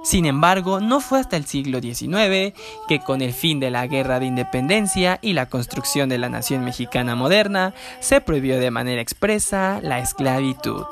[0.02, 2.58] Sin embargo, no fue hasta el siglo XIX
[2.88, 6.64] que con el fin de la guerra de independencia y la construcción de la nación
[6.64, 10.84] mexicana moderna, se prohibió de manera expresa la esclavitud.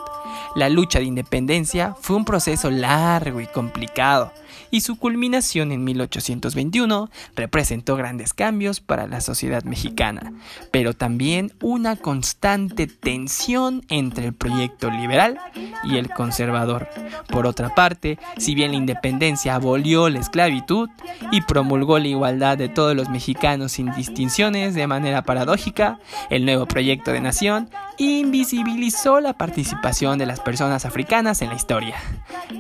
[0.55, 4.33] La lucha de independencia fue un proceso largo y complicado,
[4.71, 10.33] y su culminación en 1821 representó grandes cambios para la sociedad mexicana,
[10.71, 15.39] pero también una constante tensión entre el proyecto liberal
[15.85, 16.89] y el conservador.
[17.29, 20.89] Por otra parte, si bien la independencia abolió la esclavitud
[21.33, 25.99] y promulgó la igualdad de todos los mexicanos sin distinciones de manera paradójica,
[26.31, 31.97] el nuevo proyecto de nación invisibilizó la participación de las personas africanas en la historia.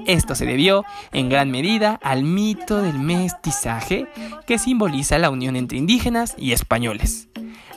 [0.07, 4.06] Esto se debió, en gran medida, al mito del mestizaje
[4.46, 7.29] que simboliza la unión entre indígenas y españoles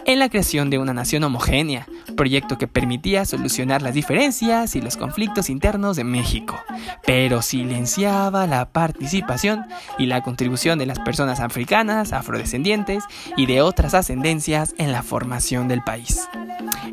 [0.06, 1.88] en la creación de una nación homogénea,
[2.18, 6.60] proyecto que permitía solucionar las diferencias y los conflictos internos de México,
[7.06, 9.66] pero silenciaba la participación
[9.98, 13.04] y la contribución de las personas africanas, afrodescendientes
[13.38, 16.28] y de otras ascendencias en la formación del país.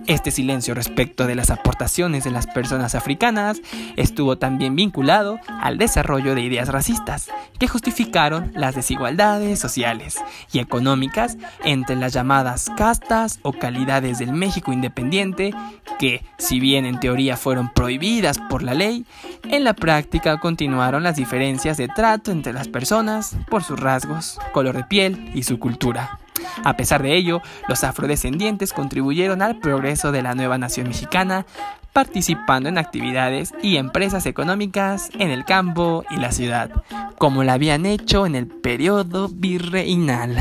[0.07, 3.61] Este silencio respecto de las aportaciones de las personas africanas
[3.97, 10.17] estuvo también vinculado al desarrollo de ideas racistas que justificaron las desigualdades sociales
[10.53, 13.00] y económicas entre las llamadas castas
[13.43, 15.53] o calidades del México independiente
[15.99, 19.05] que, si bien en teoría fueron prohibidas por la ley,
[19.45, 24.77] en la práctica continuaron las diferencias de trato entre las personas por sus rasgos, color
[24.77, 26.21] de piel y su cultura.
[26.65, 31.47] A pesar de ello, los afrodescendientes contribuyeron al progreso de la nueva nación mexicana,
[31.93, 36.71] participando en actividades y empresas económicas en el campo y la ciudad,
[37.19, 40.37] como lo habían hecho en el periodo virreinal.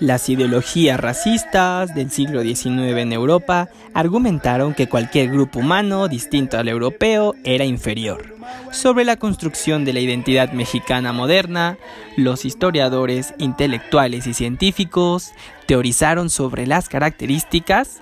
[0.00, 6.68] Las ideologías racistas del siglo XIX en Europa argumentaron que cualquier grupo humano distinto al
[6.68, 8.36] europeo era inferior.
[8.70, 11.78] Sobre la construcción de la identidad mexicana moderna,
[12.16, 15.32] los historiadores, intelectuales y científicos
[15.66, 18.00] teorizaron sobre las características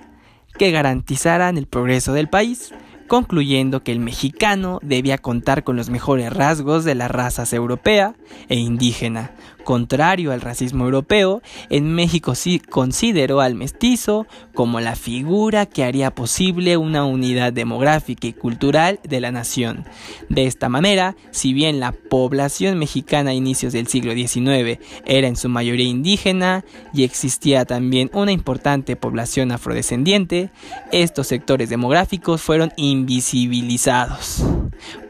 [0.59, 2.73] que garantizaran el progreso del país,
[3.07, 8.15] concluyendo que el mexicano debía contar con los mejores rasgos de las razas europea
[8.49, 9.31] e indígena.
[9.67, 16.15] Contrario al racismo europeo, en México sí consideró al mestizo como la figura que haría
[16.15, 19.83] posible una unidad demográfica y cultural de la nación.
[20.29, 25.35] De esta manera, si bien la población mexicana a inicios del siglo XIX era en
[25.35, 30.49] su mayoría indígena y existía también una importante población afrodescendiente,
[30.93, 34.45] estos sectores demográficos fueron invisibilizados,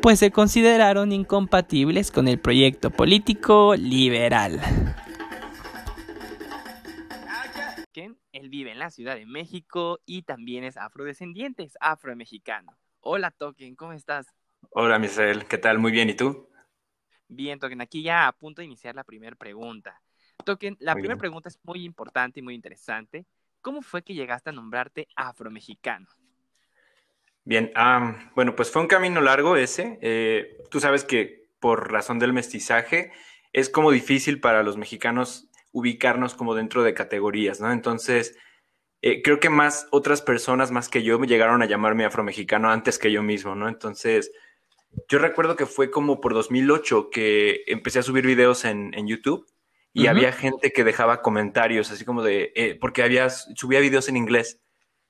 [0.07, 4.61] pues se consideraron incompatibles con el proyecto político liberal.
[8.31, 12.71] Él vive en la Ciudad de México y también es afrodescendiente, es afromexicano.
[13.01, 14.27] Hola Token, ¿cómo estás?
[14.69, 15.77] Hola, Misael, ¿qué tal?
[15.77, 16.47] Muy bien, ¿y tú?
[17.27, 20.01] Bien, Token, aquí ya a punto de iniciar la primera pregunta.
[20.45, 23.25] Token, la primera pregunta es muy importante y muy interesante.
[23.59, 26.07] ¿Cómo fue que llegaste a nombrarte afromexicano?
[27.47, 29.97] Bien, am, bueno, pues fue un camino largo ese.
[30.01, 33.13] Eh, tú sabes que por razón del mestizaje
[33.53, 37.71] es como difícil para los mexicanos ubicarnos como dentro de categorías, ¿no?
[37.71, 38.37] Entonces,
[39.01, 42.99] eh, creo que más otras personas más que yo me llegaron a llamarme afromexicano antes
[42.99, 43.69] que yo mismo, ¿no?
[43.69, 44.33] Entonces,
[45.07, 49.47] yo recuerdo que fue como por 2008 que empecé a subir videos en, en YouTube
[49.93, 54.17] y había gente que dejaba comentarios, así como de, eh, porque había, subía videos en
[54.17, 54.59] inglés,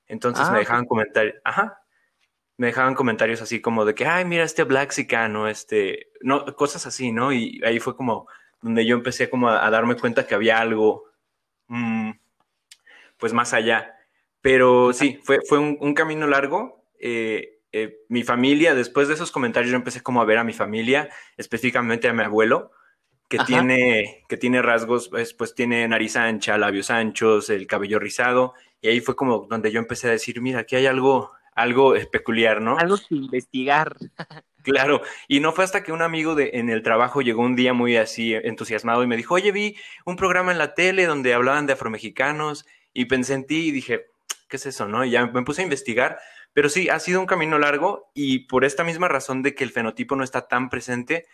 [0.06, 0.62] entonces Ah, me ok.
[0.62, 1.77] dejaban comentarios, ajá,
[2.58, 7.12] me dejaban comentarios así como de que, ay, mira este Blaxicano, este, no, cosas así,
[7.12, 7.32] ¿no?
[7.32, 8.28] Y ahí fue como
[8.60, 11.04] donde yo empecé como a, a darme cuenta que había algo,
[11.68, 12.10] mmm,
[13.16, 13.94] pues más allá.
[14.40, 16.84] Pero sí, fue, fue un, un camino largo.
[17.00, 20.52] Eh, eh, mi familia, después de esos comentarios, yo empecé como a ver a mi
[20.52, 22.72] familia, específicamente a mi abuelo,
[23.28, 28.54] que, tiene, que tiene rasgos, pues, pues tiene nariz ancha, labios anchos, el cabello rizado.
[28.80, 32.60] Y ahí fue como donde yo empecé a decir, mira, aquí hay algo, algo peculiar,
[32.60, 32.78] ¿no?
[32.78, 33.96] Algo que investigar.
[34.64, 37.72] Claro, y no fue hasta que un amigo de, en el trabajo llegó un día
[37.72, 41.64] muy así entusiasmado y me dijo, oye, vi un programa en la tele donde hablaban
[41.64, 44.08] de afromexicanos y pensé en ti y dije,
[44.46, 45.06] ¿qué es eso, no?
[45.06, 46.18] Y ya me puse a investigar,
[46.52, 49.70] pero sí, ha sido un camino largo y por esta misma razón de que el
[49.70, 51.24] fenotipo no está tan presente,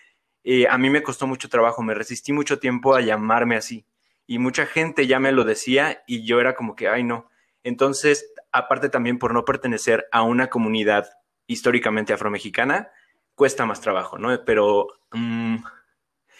[0.45, 3.85] eh, a mí me costó mucho trabajo, me resistí mucho tiempo a llamarme así
[4.29, 7.29] y mucha gente ya me lo decía y yo era como que, ay, no.
[7.65, 11.11] Entonces, aparte también por no pertenecer a una comunidad
[11.47, 12.91] históricamente afromexicana,
[13.35, 14.45] cuesta más trabajo, ¿no?
[14.45, 15.57] Pero mmm,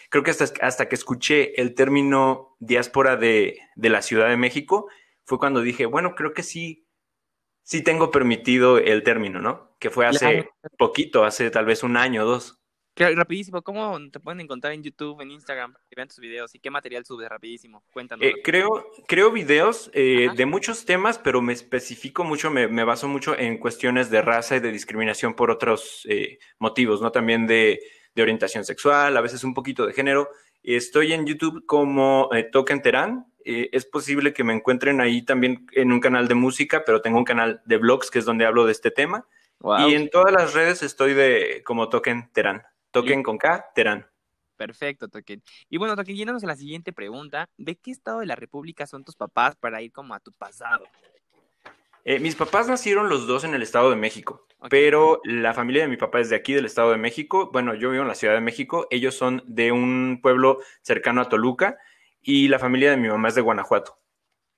[0.09, 4.87] creo que hasta, hasta, que escuché el término diáspora de, de, la Ciudad de México,
[5.25, 6.87] fue cuando dije, bueno, creo que sí,
[7.63, 9.75] sí tengo permitido el término, ¿no?
[9.79, 10.49] Que fue hace claro.
[10.77, 12.61] poquito, hace tal vez un año o dos.
[12.97, 16.59] Rapidísimo, ¿cómo te pueden encontrar en YouTube, en Instagram, para que vean tus videos y
[16.59, 17.83] qué material subes rapidísimo?
[17.91, 18.25] Cuéntanos.
[18.25, 23.09] Eh, creo, creo videos eh, de muchos temas, pero me especifico mucho, me, me, baso
[23.09, 27.11] mucho en cuestiones de raza y de discriminación por otros eh, motivos, ¿no?
[27.11, 27.81] También de,
[28.15, 30.29] de, orientación sexual, a veces un poquito de género.
[30.63, 33.25] Estoy en YouTube como Token Terán.
[33.43, 37.25] es posible que me encuentren ahí también en un canal de música, pero tengo un
[37.25, 39.27] canal de blogs que es donde hablo de este tema.
[39.59, 39.89] Wow.
[39.89, 42.63] Y en todas las redes estoy de como Token Terán.
[42.95, 44.07] Token con K, Terán.
[44.55, 45.43] Perfecto, Token.
[45.69, 49.03] Y bueno, Token, yéndonos a la siguiente pregunta, ¿de qué estado de la República son
[49.03, 50.85] tus papás para ir como a tu pasado?
[52.05, 54.69] Eh, mis papás nacieron los dos en el Estado de México, okay.
[54.69, 57.49] pero la familia de mi papá es de aquí, del Estado de México.
[57.51, 61.27] Bueno, yo vivo en la Ciudad de México, ellos son de un pueblo cercano a
[61.27, 61.77] Toluca
[62.21, 63.97] y la familia de mi mamá es de Guanajuato.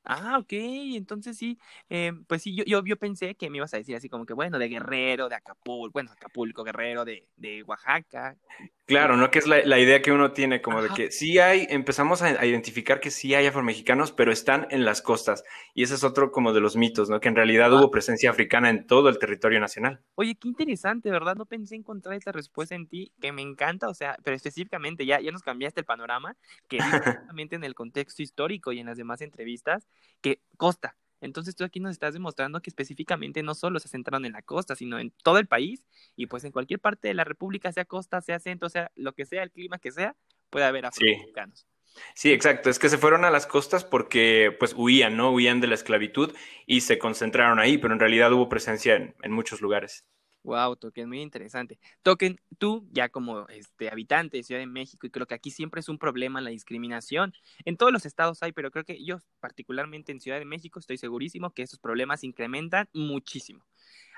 [0.10, 3.78] Ah, ok, entonces sí, eh, pues sí, yo, yo, yo, pensé que me ibas a
[3.78, 8.38] decir así como que, bueno, de Guerrero, de Acapulco, bueno, Acapulco, Guerrero, de, de Oaxaca.
[8.86, 9.30] Claro, ¿no?
[9.30, 10.88] Que es la, la idea que uno tiene, como Ajá.
[10.88, 14.86] de que sí hay, empezamos a, a, identificar que sí hay afromexicanos, pero están en
[14.86, 15.44] las costas.
[15.74, 17.20] Y ese es otro como de los mitos, ¿no?
[17.20, 17.76] Que en realidad ah.
[17.76, 20.00] hubo presencia africana en todo el territorio nacional.
[20.16, 21.36] Oye, qué interesante, ¿verdad?
[21.36, 25.20] No pensé encontrar esta respuesta en ti, que me encanta, o sea, pero específicamente ya,
[25.20, 26.38] ya nos cambiaste el panorama,
[26.70, 29.86] que justamente en el contexto histórico y en las demás entrevistas,
[30.22, 30.98] que costa.
[31.22, 34.76] Entonces tú aquí nos estás demostrando que específicamente no solo se centraron en la costa,
[34.76, 35.84] sino en todo el país
[36.16, 39.26] y pues en cualquier parte de la República, sea costa, sea centro, sea lo que
[39.26, 40.16] sea, el clima que sea,
[40.50, 41.66] puede haber afroamericanos.
[41.86, 42.02] Sí.
[42.14, 42.34] sí.
[42.34, 42.70] exacto.
[42.70, 45.32] Es que se fueron a las costas porque pues huían, ¿no?
[45.32, 46.34] Huían de la esclavitud
[46.68, 50.06] y se concentraron ahí, pero en realidad hubo presencia en, en muchos lugares.
[50.44, 51.78] Wow, Token, muy interesante.
[52.04, 55.82] Token, tú ya como este habitante de Ciudad de México, y creo que aquí siempre
[55.82, 57.34] es un problema la discriminación.
[57.66, 60.98] En todos los estados hay, pero creo que yo, particularmente en Ciudad de México, estoy
[60.98, 63.66] segurísimo que esos problemas incrementan muchísimo.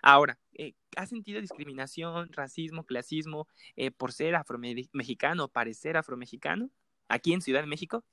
[0.01, 6.69] Ahora, eh, ¿has sentido discriminación, racismo, clasismo eh, por ser afromexicano, parecer afromexicano,
[7.07, 8.03] aquí en Ciudad de México?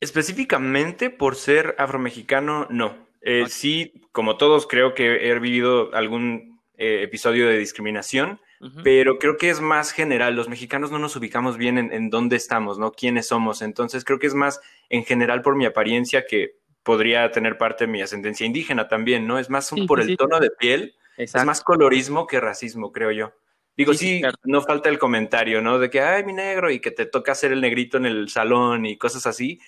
[0.00, 3.08] Específicamente por ser afromexicano, no.
[3.20, 3.50] Eh, okay.
[3.50, 8.82] Sí, como todos, creo que he vivido algún eh, episodio de discriminación, uh -huh.
[8.82, 10.34] pero creo que es más general.
[10.34, 12.90] Los mexicanos no nos ubicamos bien en, en, dónde estamos, ¿no?
[12.90, 13.60] ¿Quiénes somos?
[13.60, 17.92] Entonces creo que es más en general por mi apariencia que podría tener parte de
[17.92, 19.38] mi ascendencia indígena también, ¿no?
[19.38, 21.42] Es más un, sí, por sí, el tono de piel, Exacto.
[21.42, 23.34] es más colorismo que racismo, creo yo.
[23.76, 24.38] Digo, sí, sí claro.
[24.44, 25.78] no falta el comentario, ¿no?
[25.78, 28.86] De que, ay, mi negro, y que te toca hacer el negrito en el salón
[28.86, 29.60] y cosas así,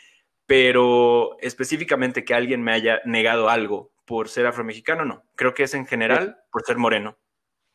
[0.46, 5.24] pero específicamente que alguien me haya negado algo por ser afromexicano, no.
[5.36, 7.16] Creo que es en general por ser moreno.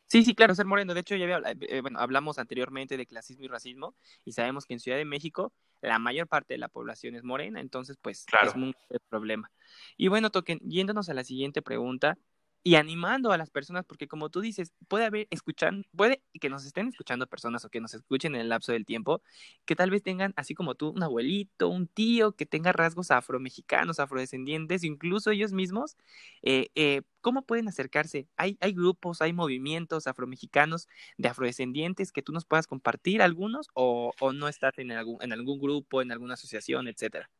[0.06, 0.94] Sí, sí, claro, ser moreno.
[0.94, 4.74] De hecho, ya había, eh, bueno, hablamos anteriormente de clasismo y racismo y sabemos que
[4.74, 8.50] en Ciudad de México la mayor parte de la población es morena, entonces pues claro.
[8.50, 8.72] es un
[9.08, 9.50] problema.
[9.96, 12.16] Y bueno, Token, yéndonos a la siguiente pregunta,
[12.64, 16.64] y animando a las personas, porque como tú dices, puede haber, escuchan, puede que nos
[16.66, 19.22] estén escuchando personas o que nos escuchen en el lapso del tiempo,
[19.64, 24.00] que tal vez tengan, así como tú, un abuelito, un tío, que tenga rasgos afromexicanos,
[24.00, 25.96] afrodescendientes, incluso ellos mismos,
[26.42, 28.28] eh, eh, ¿cómo pueden acercarse?
[28.36, 34.12] ¿Hay, ¿Hay grupos, hay movimientos afromexicanos de afrodescendientes que tú nos puedas compartir algunos o,
[34.20, 37.30] o no estás en algún, en algún grupo, en alguna asociación, etcétera?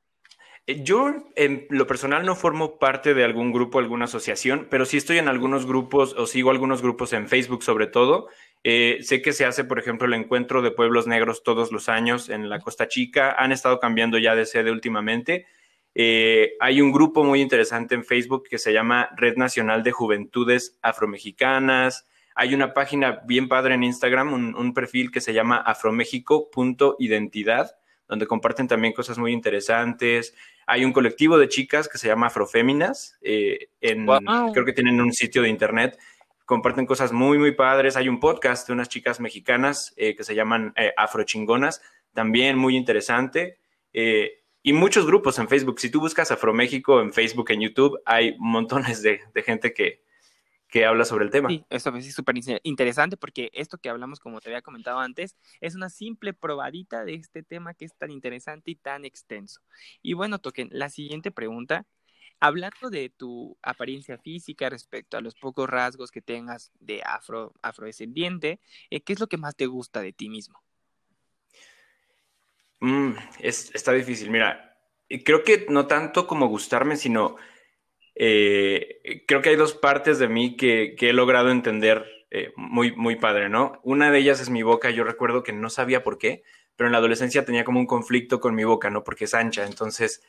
[0.68, 5.16] Yo, en lo personal, no formo parte de algún grupo, alguna asociación, pero sí estoy
[5.16, 8.28] en algunos grupos o sigo algunos grupos en Facebook sobre todo.
[8.64, 12.28] Eh, sé que se hace, por ejemplo, el encuentro de pueblos negros todos los años
[12.28, 13.32] en la Costa Chica.
[13.32, 15.46] Han estado cambiando ya de sede últimamente.
[15.94, 20.78] Eh, hay un grupo muy interesante en Facebook que se llama Red Nacional de Juventudes
[20.82, 22.06] Afromexicanas.
[22.34, 27.77] Hay una página bien padre en Instagram, un, un perfil que se llama afromexico.identidad,
[28.08, 30.34] donde comparten también cosas muy interesantes.
[30.66, 33.18] Hay un colectivo de chicas que se llama Afroféminas.
[33.22, 34.52] eh, en, Wow.
[34.52, 35.98] Creo que tienen un sitio de internet.
[36.46, 37.96] Comparten cosas muy, muy padres.
[37.96, 41.82] Hay un podcast de unas chicas mexicanas eh, que se llaman eh, Afrochingonas,
[42.14, 43.58] también muy interesante.
[44.62, 45.80] Y muchos grupos en Facebook.
[45.80, 50.02] Si tú buscas Afroméxico en Facebook, en YouTube, hay montones de, de gente que,
[50.68, 51.48] que habla sobre el tema.
[51.48, 55.36] Sí, eso es súper in- interesante porque esto que hablamos, como te había comentado antes,
[55.60, 59.62] es una simple probadita de este tema que es tan interesante y tan extenso.
[60.02, 61.86] Y bueno, Token, la siguiente pregunta,
[62.40, 68.60] hablando de tu apariencia física respecto a los pocos rasgos que tengas de afro, afrodescendiente,
[68.90, 70.60] eh, ¿qué es lo que más te gusta de ti mismo?
[72.80, 74.30] Mm, es- está difícil.
[74.30, 74.76] Mira,
[75.24, 77.36] creo que no tanto como gustarme, sino
[78.18, 82.94] eh, creo que hay dos partes de mí que, que he logrado entender eh, muy,
[82.94, 83.80] muy padre, ¿no?
[83.84, 84.90] Una de ellas es mi boca.
[84.90, 86.42] Yo recuerdo que no sabía por qué,
[86.76, 89.04] pero en la adolescencia tenía como un conflicto con mi boca, ¿no?
[89.04, 89.64] Porque es ancha.
[89.64, 90.22] Entonces,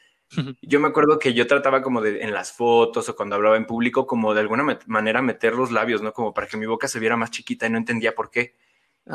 [0.61, 3.65] yo me acuerdo que yo trataba como de en las fotos o cuando hablaba en
[3.65, 6.13] público, como de alguna met- manera meter los labios, ¿no?
[6.13, 8.55] Como para que mi boca se viera más chiquita y no entendía por qué.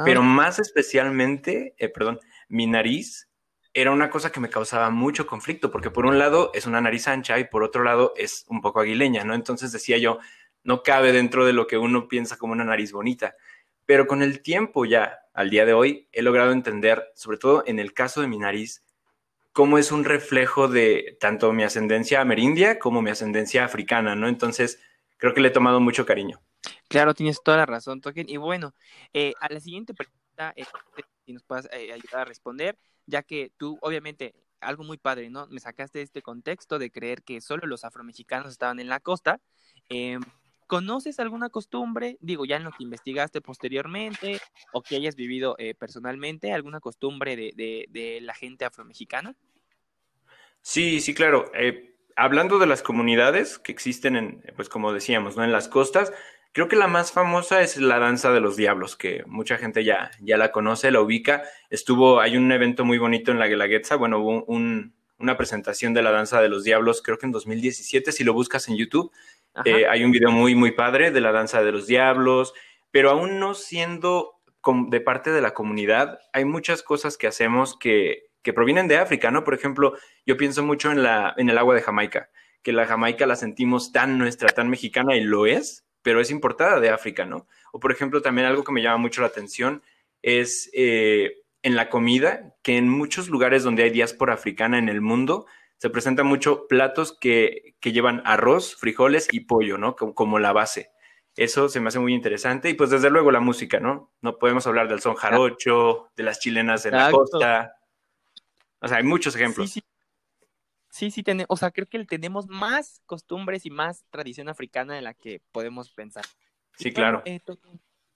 [0.05, 2.19] Pero más especialmente, eh, perdón,
[2.49, 3.29] mi nariz
[3.75, 7.09] era una cosa que me causaba mucho conflicto, porque por un lado es una nariz
[7.09, 9.35] ancha y por otro lado es un poco aguileña, ¿no?
[9.35, 10.21] Entonces decía yo,
[10.63, 13.35] no cabe dentro de lo que uno piensa como una nariz bonita.
[13.85, 17.81] Pero con el tiempo ya, al día de hoy, he logrado entender, sobre todo en
[17.81, 18.85] el caso de mi nariz,
[19.53, 24.29] cómo es un reflejo de tanto mi ascendencia amerindia como mi ascendencia africana, ¿no?
[24.29, 24.81] Entonces,
[25.17, 26.41] creo que le he tomado mucho cariño.
[26.89, 28.29] Claro, tienes toda la razón, Token.
[28.29, 28.75] Y bueno,
[29.13, 30.65] eh, a la siguiente pregunta, eh,
[31.27, 35.47] si nos puedes eh, ayudar a responder, ya que tú, obviamente, algo muy padre, ¿no?
[35.49, 39.41] Me sacaste de este contexto de creer que solo los afromexicanos estaban en la costa.
[39.89, 40.19] Eh,
[40.67, 44.41] ¿Conoces alguna costumbre, digo, ya en lo que investigaste posteriormente
[44.73, 49.37] o que hayas vivido eh, personalmente, alguna costumbre de, de, de la gente afromexicana?
[50.63, 51.53] Sí, sí, claro.
[51.55, 55.45] Eh, hablando de las comunidades que existen en, pues como decíamos, ¿no?
[55.45, 56.13] En las costas,
[56.55, 60.13] creo que la más famosa es la danza de los diablos, que mucha gente ya,
[60.21, 61.43] ya la conoce, la ubica.
[61.69, 66.03] Estuvo, hay un evento muy bonito en la Guelaguetza, bueno, hubo un, una presentación de
[66.03, 69.11] la danza de los diablos, creo que en 2017, si lo buscas en YouTube,
[69.65, 72.55] eh, hay un video muy, muy padre de la danza de los diablos,
[72.93, 74.41] pero aún no siendo
[74.89, 79.33] de parte de la comunidad, hay muchas cosas que hacemos que, que provienen de África,
[79.33, 79.43] ¿no?
[79.43, 79.95] Por ejemplo,
[80.25, 82.31] yo pienso mucho en, la, en el agua de Jamaica,
[82.63, 86.79] que la Jamaica la sentimos tan nuestra, tan mexicana, y lo es, pero es importada
[86.79, 87.49] de África, ¿no?
[87.73, 89.83] O por ejemplo, también algo que me llama mucho la atención
[90.23, 95.01] es eh, en la comida, que en muchos lugares donde hay diáspora africana en el
[95.01, 95.47] mundo,
[95.79, 99.97] se presentan mucho platos que, que llevan arroz, frijoles y pollo, ¿no?
[99.97, 100.91] Como, como, la base.
[101.37, 102.69] Eso se me hace muy interesante.
[102.69, 104.13] Y pues desde luego la música, ¿no?
[104.21, 107.77] No podemos hablar del son jarocho, de las chilenas en la costa.
[108.79, 109.71] O sea, hay muchos ejemplos.
[109.71, 109.87] Sí, sí.
[110.95, 115.03] Sí, sí, tenemos, o sea, creo que tenemos más costumbres y más tradición africana de
[115.03, 116.25] la que podemos pensar.
[116.77, 117.21] Sí, claro.
[117.25, 117.41] eh,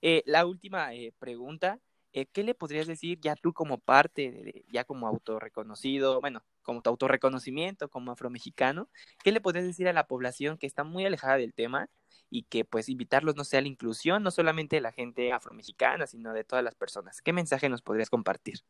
[0.00, 1.80] eh, la última eh, pregunta,
[2.12, 6.80] eh, ¿qué le podrías decir ya tú como parte, de- ya como autorreconocido, bueno, como
[6.80, 8.88] tu autorreconocimiento como afromexicano,
[9.24, 11.90] qué le podrías decir a la población que está muy alejada del tema
[12.30, 16.06] y que pues invitarlos, no sé, a la inclusión, no solamente de la gente afromexicana,
[16.06, 17.22] sino de todas las personas?
[17.22, 18.60] ¿Qué mensaje nos podrías compartir?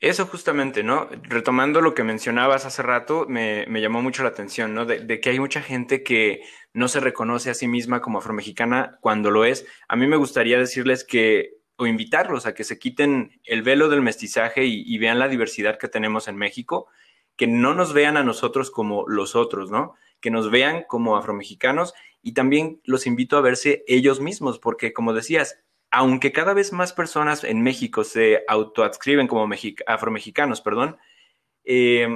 [0.00, 1.08] Eso justamente, ¿no?
[1.24, 4.86] Retomando lo que mencionabas hace rato, me, me llamó mucho la atención, ¿no?
[4.86, 6.42] De, que hay mucha gente que
[6.72, 9.66] no se reconoce a sí misma como afromexicana cuando lo es.
[9.88, 14.00] A mí me gustaría decirles que, o invitarlos a que se quiten el velo del
[14.00, 16.86] mestizaje y, y vean la diversidad que tenemos en México,
[17.36, 19.94] que no nos vean a nosotros como los otros, ¿no?
[20.20, 21.92] Que nos vean como afromexicanos
[22.22, 25.58] y también los invito a verse ellos mismos, porque como decías,
[25.90, 30.98] aunque cada vez más personas en México se autoadscriben como mexic afromexicanos, perdón,
[31.64, 32.08] eh,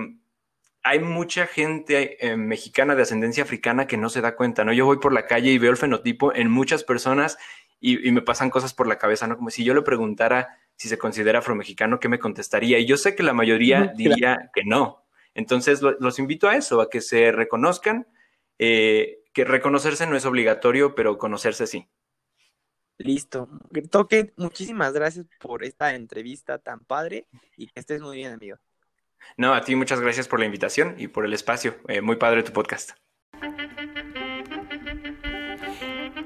[0.83, 4.73] hay mucha gente eh, mexicana de ascendencia africana que no se da cuenta, ¿no?
[4.73, 7.39] Yo voy por la calle y veo el fenotipo en muchas personas
[7.81, 9.37] y, y, me pasan cosas por la cabeza, ¿no?
[9.37, 12.79] Como si yo le preguntara si se considera afromexicano, ¿qué me contestaría?
[12.79, 15.05] Y yo sé que la mayoría diría que no.
[15.35, 18.07] Entonces lo, los invito a eso, a que se reconozcan,
[18.59, 21.89] eh, que reconocerse no es obligatorio, pero conocerse sí.
[22.99, 23.49] Listo.
[23.91, 27.27] Toque, muchísimas gracias por esta entrevista tan padre
[27.57, 28.59] y que estés muy bien, amigo.
[29.37, 31.77] No, a ti muchas gracias por la invitación y por el espacio.
[31.89, 32.93] Eh, muy padre tu podcast.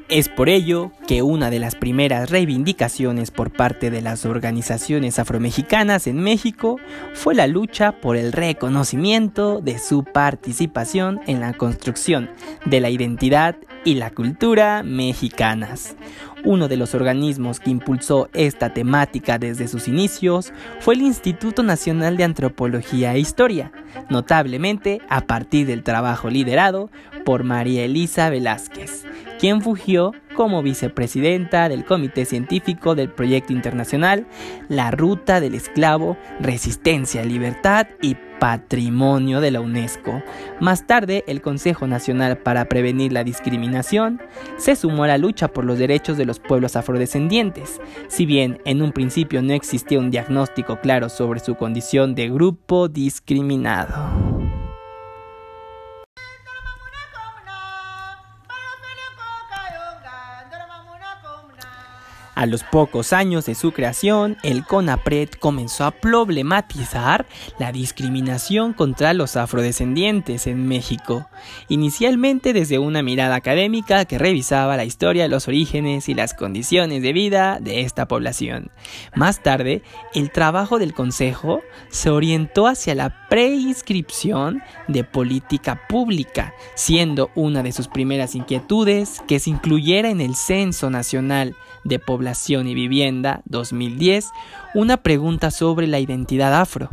[0.08, 6.06] Es por ello que una de las primeras reivindicaciones por parte de las organizaciones afromexicanas
[6.06, 6.78] en México
[7.12, 12.30] fue la lucha por el reconocimiento de su participación en la construcción
[12.66, 15.96] de la identidad y la cultura mexicanas.
[16.46, 22.16] Uno de los organismos que impulsó esta temática desde sus inicios fue el Instituto Nacional
[22.16, 23.72] de Antropología e Historia,
[24.10, 26.88] notablemente a partir del trabajo liderado
[27.24, 29.04] por María Elisa Velázquez,
[29.40, 34.26] quien fugió como vicepresidenta del Comité Científico del Proyecto Internacional
[34.68, 40.22] La Ruta del Esclavo, Resistencia, Libertad y Patrimonio de la UNESCO.
[40.60, 44.20] Más tarde, el Consejo Nacional para Prevenir la Discriminación
[44.58, 48.82] se sumó a la lucha por los derechos de los pueblos afrodescendientes, si bien en
[48.82, 54.35] un principio no existía un diagnóstico claro sobre su condición de grupo discriminado.
[62.36, 67.24] A los pocos años de su creación, el CONAPRED comenzó a problematizar
[67.58, 71.30] la discriminación contra los afrodescendientes en México,
[71.68, 77.14] inicialmente desde una mirada académica que revisaba la historia, los orígenes y las condiciones de
[77.14, 78.70] vida de esta población.
[79.14, 79.82] Más tarde,
[80.12, 87.72] el trabajo del Consejo se orientó hacia la preinscripción de política pública, siendo una de
[87.72, 91.56] sus primeras inquietudes que se incluyera en el Censo Nacional
[91.86, 94.30] de Población y Vivienda 2010
[94.74, 96.90] una pregunta sobre la identidad afro.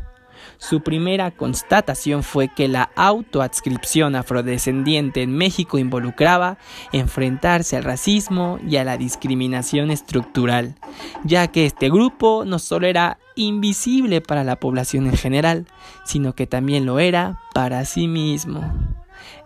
[0.57, 6.57] Su primera constatación fue que la autoadscripción afrodescendiente en México involucraba
[6.91, 10.75] enfrentarse al racismo y a la discriminación estructural,
[11.23, 15.65] ya que este grupo no solo era invisible para la población en general,
[16.05, 18.73] sino que también lo era para sí mismo.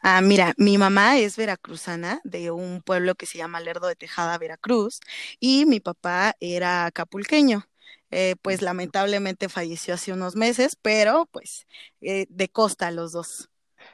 [0.02, 4.38] Ah, mira, mi mamá es veracruzana de un pueblo que se llama Lerdo de Tejada,
[4.38, 5.00] Veracruz,
[5.40, 7.68] y mi papá era acapulqueño.
[8.12, 11.66] Eh, pues lamentablemente falleció hace unos meses, pero pues
[12.02, 13.50] eh, de costa los dos.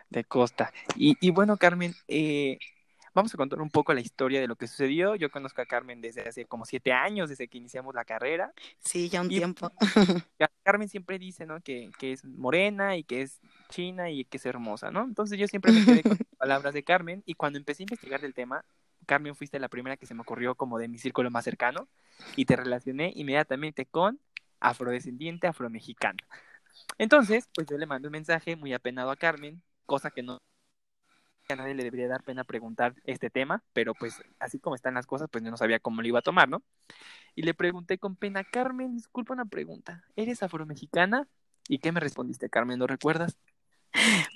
[0.10, 0.74] De costa.
[0.96, 2.58] Y, y bueno, Carmen, eh,
[3.18, 5.16] Vamos a contar un poco la historia de lo que sucedió.
[5.16, 8.54] Yo conozco a Carmen desde hace como siete años, desde que iniciamos la carrera.
[8.78, 9.72] Sí, ya un tiempo.
[10.62, 11.60] Carmen siempre dice, ¿no?
[11.62, 15.04] Que, que, es morena y que es china y que es hermosa, ¿no?
[15.04, 18.22] Entonces yo siempre me quedé con las palabras de Carmen y cuando empecé a investigar
[18.22, 18.64] del tema,
[19.08, 21.88] Carmen, fuiste la primera que se me ocurrió como de mi círculo más cercano
[22.36, 24.20] y te relacioné inmediatamente con
[24.60, 26.20] afrodescendiente afromexicano.
[27.00, 30.38] Entonces, pues yo le mandé un mensaje muy apenado a Carmen, cosa que no
[31.54, 35.06] a nadie le debería dar pena preguntar este tema, pero pues así como están las
[35.06, 36.64] cosas, pues yo no sabía cómo lo iba a tomar, ¿no?
[37.36, 41.28] Y le pregunté con pena, Carmen, disculpa una pregunta, ¿eres afromexicana?
[41.70, 42.80] ¿Y qué me respondiste, Carmen?
[42.80, 43.38] ¿Lo recuerdas?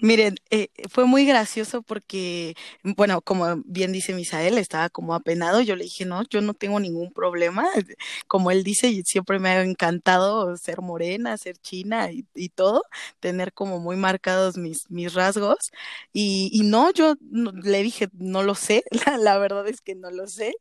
[0.02, 5.62] Miren, eh, fue muy gracioso porque, bueno, como bien dice Misael, estaba como apenado.
[5.62, 7.68] Yo le dije, no, yo no tengo ningún problema.
[8.28, 12.84] Como él dice, siempre me ha encantado ser morena, ser china y, todo,
[13.20, 15.72] tener como muy marcados mis, mis rasgos.
[16.14, 17.16] Y, y no, yo
[17.64, 20.54] le dije, no lo sé, la, la verdad es que no lo sé,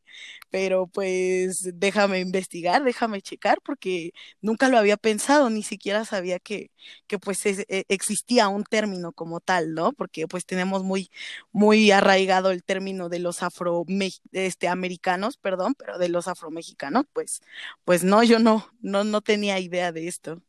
[0.49, 6.71] pero pues déjame investigar, déjame checar, porque nunca lo había pensado, ni siquiera sabía que,
[7.07, 9.93] que pues e, existía un término como tal, ¿no?
[9.93, 11.09] Porque pues tenemos muy,
[11.51, 13.85] muy arraigado el término de los afro
[14.31, 17.41] este, americanos, perdón, pero de los afromexicanos, pues,
[17.85, 20.41] pues no, yo no, no, no tenía idea de esto.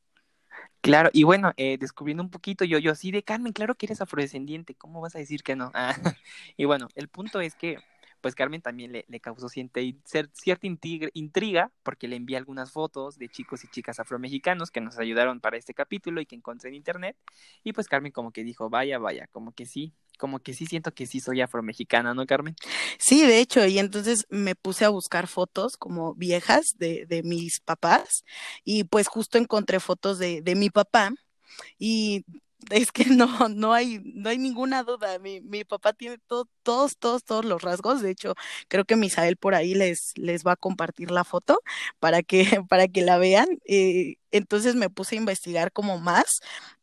[0.80, 4.00] Claro, y bueno, eh, descubriendo un poquito, yo, yo así de Carmen, claro que eres
[4.00, 5.70] afrodescendiente, ¿cómo vas a decir que no?
[5.74, 5.94] Ah,
[6.56, 7.78] y bueno, el punto es que
[8.22, 10.66] pues Carmen también le, causó cierta, cierta
[11.12, 15.58] intriga porque le envié algunas fotos de chicos y chicas afromexicanos que nos ayudaron para
[15.58, 17.16] este capítulo y que encontré en internet.
[17.64, 20.94] Y pues Carmen como que dijo, vaya, vaya, como que sí, como que sí siento
[20.94, 22.54] que sí soy afromexicana, ¿no, Carmen?
[22.98, 27.60] Sí, de hecho, y entonces me puse a buscar fotos como viejas de, de mis
[27.60, 28.24] papás
[28.64, 31.10] y pues justo encontré fotos de, de mi papá
[31.78, 32.24] y
[32.70, 35.18] es que no, no hay, no hay ninguna duda.
[35.18, 38.02] Mi, mi papá tiene todos, todos, todos los rasgos.
[38.02, 38.34] De hecho,
[38.68, 41.60] creo que Misael por ahí les, les va a compartir la foto
[41.98, 43.46] para que, para que la vean.
[43.66, 46.40] Eh, entonces me puse a investigar como más.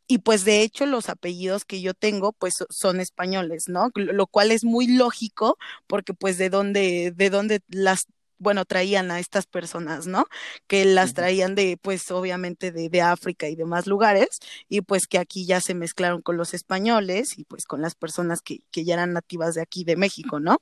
[0.08, 3.92] Y pues de hecho los apellidos que yo tengo pues son españoles, ¿no?
[3.94, 8.08] Lo cual es muy lógico porque pues de dónde, de dónde las
[8.40, 10.26] bueno, traían a estas personas, ¿no?
[10.68, 15.20] Que las traían de, pues, obviamente de, de, África y demás lugares, y pues que
[15.20, 18.96] aquí ya se mezclaron con los españoles y pues con las personas que, que ya
[18.96, 20.62] eran nativas de aquí, de México, ¿no?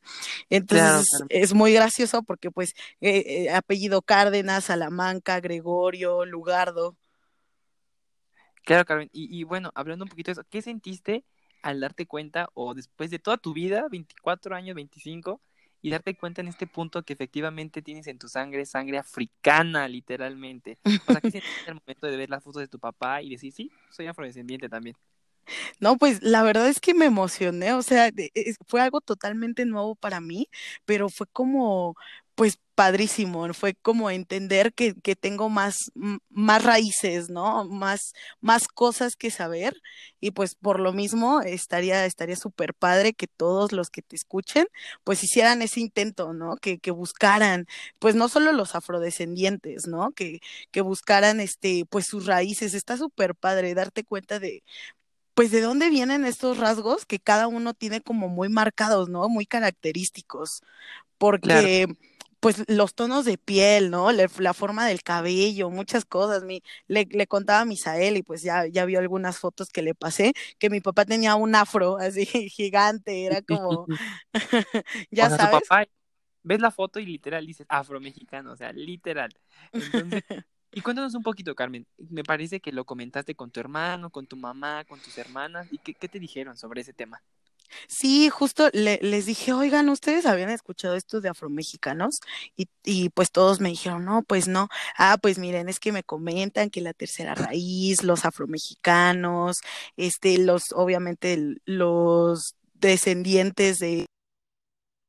[0.49, 6.95] Entonces es muy gracioso porque pues eh, eh, apellido Cárdenas, Salamanca, Gregorio, Lugardo.
[8.65, 11.23] Claro, Carmen, y, y bueno, hablando un poquito de eso, ¿qué sentiste
[11.61, 15.41] al darte cuenta o después de toda tu vida, 24 años, 25,
[15.81, 20.77] y darte cuenta en este punto que efectivamente tienes en tu sangre sangre africana, literalmente.
[21.07, 23.53] O sea, ¿qué sientes el momento de ver las fotos de tu papá y decir,
[23.53, 24.95] sí, soy afrodescendiente también?
[25.79, 28.11] No, pues la verdad es que me emocioné, o sea,
[28.67, 30.49] fue algo totalmente nuevo para mí,
[30.85, 31.95] pero fue como,
[32.77, 35.91] padrísimo, fue como entender que, que tengo más,
[36.29, 37.65] más raíces, ¿no?
[37.65, 39.81] Más, más cosas que saber
[40.19, 44.67] y pues por lo mismo estaría estaría súper padre que todos los que te escuchen
[45.03, 46.55] pues hicieran ese intento, ¿no?
[46.57, 47.65] Que, que buscaran
[47.97, 50.11] pues no solo los afrodescendientes, ¿no?
[50.11, 54.63] Que, que buscaran este pues sus raíces, está súper padre darte cuenta de
[55.33, 59.27] pues de dónde vienen estos rasgos que cada uno tiene como muy marcados, ¿no?
[59.29, 60.61] Muy característicos.
[61.17, 61.87] Porque
[62.47, 64.09] pues los tonos de piel, ¿no?
[64.13, 66.45] la forma del cabello, muchas cosas.
[66.45, 69.93] Mi, le, le, contaba a Misael y pues ya, ya vio algunas fotos que le
[69.93, 73.85] pasé, que mi papá tenía un afro así gigante, era como,
[75.11, 75.67] ya o sea, sabes.
[75.67, 75.87] papá,
[76.41, 79.33] ves la foto y literal dices afro-mexicano, o sea, literal.
[79.73, 80.23] Entonces,
[80.71, 84.37] y cuéntanos un poquito, Carmen, me parece que lo comentaste con tu hermano, con tu
[84.37, 87.21] mamá, con tus hermanas, ¿y qué, qué te dijeron sobre ese tema?
[87.87, 92.19] Sí, justo le, les dije, oigan, ustedes habían escuchado esto de afromexicanos
[92.55, 94.69] y, y pues todos me dijeron, no, pues no.
[94.97, 99.59] Ah, pues miren, es que me comentan que la tercera raíz, los afromexicanos,
[99.97, 104.05] este, los, obviamente los descendientes de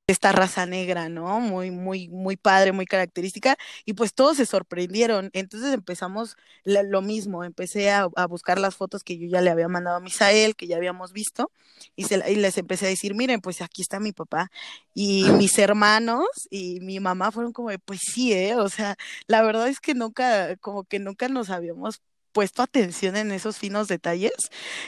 [0.09, 1.39] esta raza negra, ¿no?
[1.39, 5.31] Muy, muy, muy padre, muy característica, y pues todos se sorprendieron.
[5.35, 9.69] Entonces empezamos lo mismo, empecé a, a, buscar las fotos que yo ya le había
[9.69, 11.51] mandado a Misael, que ya habíamos visto,
[11.95, 14.51] y, se, y les empecé a decir, miren, pues aquí está mi papá,
[14.95, 18.57] y mis hermanos y mi mamá fueron como, pues sí, ¿eh?
[18.57, 18.97] O sea,
[19.27, 22.01] la verdad es que nunca, como que nunca nos habíamos
[22.39, 24.32] puesto atención en esos finos detalles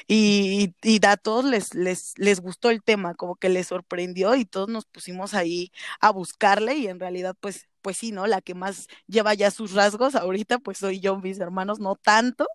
[0.07, 4.45] y, y, a todos les, les, les gustó el tema, como que les sorprendió y
[4.45, 8.27] todos nos pusimos ahí a buscarle y en realidad pues pues sí, ¿no?
[8.27, 12.47] La que más lleva ya sus rasgos ahorita, pues soy yo, mis hermanos, no tanto,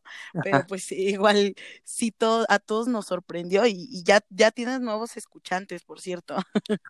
[0.43, 5.17] pero pues igual sí todo, a todos nos sorprendió y, y, ya, ya tienes nuevos
[5.17, 6.35] escuchantes, por cierto.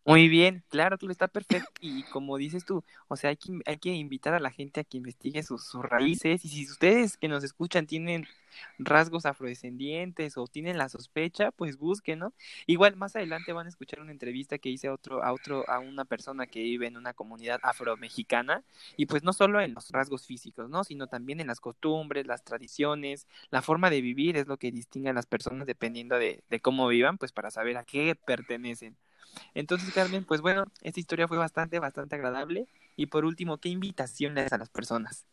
[0.06, 3.78] Muy bien, claro, tú está perfecto y como dices tú, o sea, hay que, hay
[3.78, 7.28] que invitar a la gente a que investigue sus, sus raíces y si ustedes que
[7.28, 8.28] nos escuchan tienen
[8.80, 12.34] rasgos afrodescendientes o tienen la sospecha, pues busquen, ¿no?
[12.66, 15.80] Igual más adelante van a escuchar una entrevista que hice a otro, a otro, a
[15.80, 18.64] una persona que vive en una comunidad afromexicana,
[18.98, 20.84] y pues no solo en los rasgos físicos, ¿no?
[20.84, 25.10] Sino también en las costumbres, las tradiciones, la forma de vivir es lo que distingue
[25.10, 28.98] a las personas dependiendo de, de cómo vivan, pues para saber a qué pertenecen.
[29.54, 32.68] Entonces, Carmen, pues bueno, esta historia fue bastante, bastante agradable.
[32.96, 35.26] Y por último, ¿qué invitación le das a las personas?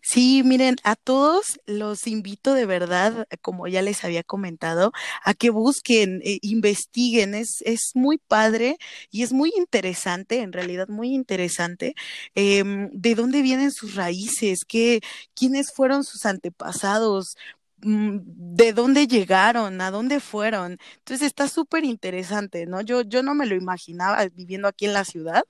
[0.00, 4.92] Sí, miren, a todos los invito de verdad, como ya les había comentado,
[5.24, 7.34] a que busquen, eh, investiguen.
[7.34, 8.76] Es, es muy padre
[9.10, 11.94] y es muy interesante, en realidad muy interesante,
[12.34, 15.00] em, de dónde vienen sus raíces, qué,
[15.34, 17.36] quiénes fueron sus antepasados,
[17.82, 20.78] mm, de dónde llegaron, a dónde fueron.
[20.98, 22.80] Entonces está súper interesante, ¿no?
[22.80, 25.42] Yo, yo no me lo imaginaba viviendo aquí en la ciudad,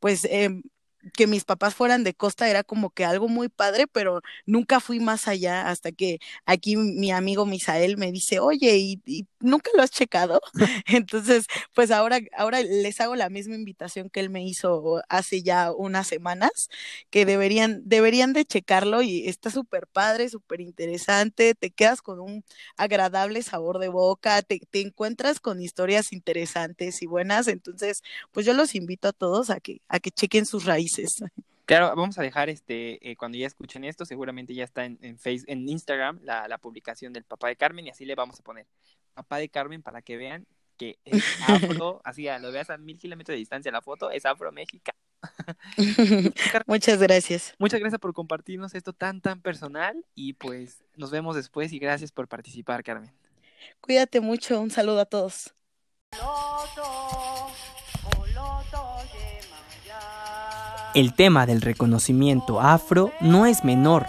[0.00, 0.50] pues eh,
[1.14, 5.00] que mis papás fueran de costa era como que algo muy padre, pero nunca fui
[5.00, 9.82] más allá hasta que aquí mi amigo Misael me dice, oye, ¿y, y nunca lo
[9.82, 10.40] has checado?
[10.86, 15.72] Entonces, pues ahora, ahora les hago la misma invitación que él me hizo hace ya
[15.72, 16.68] unas semanas,
[17.10, 22.44] que deberían, deberían de checarlo y está súper padre, súper interesante, te quedas con un
[22.76, 28.54] agradable sabor de boca, te, te encuentras con historias interesantes y buenas, entonces, pues yo
[28.54, 31.22] los invito a todos a que, a que chequen sus raíces.
[31.68, 35.18] Claro, vamos a dejar este, eh, cuando ya escuchen esto, seguramente ya está en, en,
[35.18, 38.42] face, en Instagram la, la, publicación del papá de Carmen y así le vamos a
[38.42, 38.66] poner
[39.18, 40.46] papá de Carmen para que vean
[40.76, 44.24] que es afro, así ya lo veas a mil kilómetros de distancia la foto, es
[44.24, 44.92] afro México.
[46.66, 47.54] Muchas gracias.
[47.58, 52.12] Muchas gracias por compartirnos esto tan, tan personal y pues nos vemos después y gracias
[52.12, 53.12] por participar, Carmen.
[53.80, 55.52] Cuídate mucho, un saludo a todos.
[60.94, 64.06] El tema del reconocimiento afro no es menor,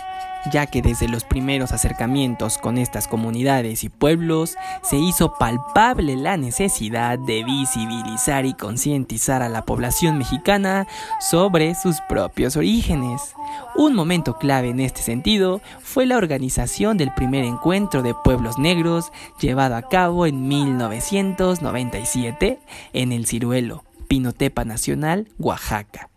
[0.51, 6.37] ya que desde los primeros acercamientos con estas comunidades y pueblos se hizo palpable la
[6.37, 10.87] necesidad de visibilizar y concientizar a la población mexicana
[11.19, 13.33] sobre sus propios orígenes.
[13.75, 19.11] Un momento clave en este sentido fue la organización del primer encuentro de pueblos negros
[19.39, 22.59] llevado a cabo en 1997
[22.93, 26.09] en el Ciruelo, Pinotepa Nacional, Oaxaca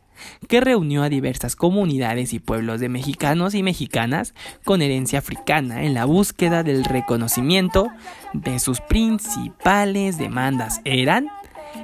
[0.49, 5.95] que reunió a diversas comunidades y pueblos de mexicanos y mexicanas con herencia africana en
[5.95, 7.89] la búsqueda del reconocimiento
[8.33, 10.81] de sus principales demandas.
[10.85, 11.29] Eran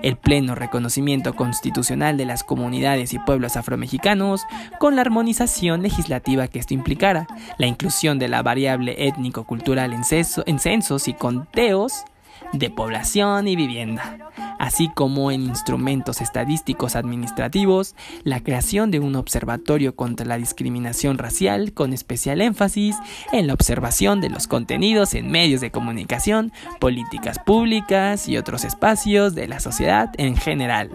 [0.03, 4.43] el pleno reconocimiento constitucional de las comunidades y pueblos afromexicanos
[4.78, 7.26] con la armonización legislativa que esto implicara,
[7.59, 10.03] la inclusión de la variable étnico-cultural en,
[10.47, 12.05] en censos y conteos,
[12.53, 17.95] de población y vivienda, así como en instrumentos estadísticos administrativos,
[18.25, 22.97] la creación de un observatorio contra la discriminación racial con especial énfasis
[23.33, 29.35] en la observación de los contenidos en medios de comunicación, políticas públicas y otros espacios
[29.35, 30.91] de la sociedad en general.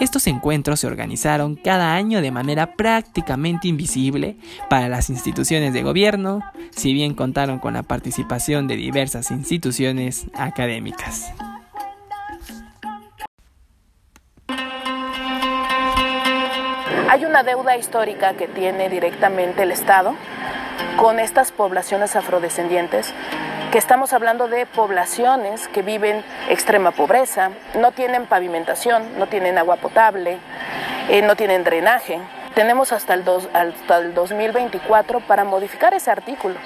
[0.00, 4.36] Estos encuentros se organizaron cada año de manera prácticamente invisible
[4.68, 6.40] para las instituciones de gobierno,
[6.70, 10.87] si bien contaron con la participación de diversas instituciones académicas.
[17.10, 20.14] Hay una deuda histórica que tiene directamente el Estado
[20.96, 23.14] con estas poblaciones afrodescendientes,
[23.72, 29.76] que estamos hablando de poblaciones que viven extrema pobreza, no tienen pavimentación, no tienen agua
[29.76, 30.38] potable,
[31.08, 32.20] eh, no tienen drenaje,
[32.58, 36.56] tenemos hasta el, dos, hasta el 2024 para modificar ese artículo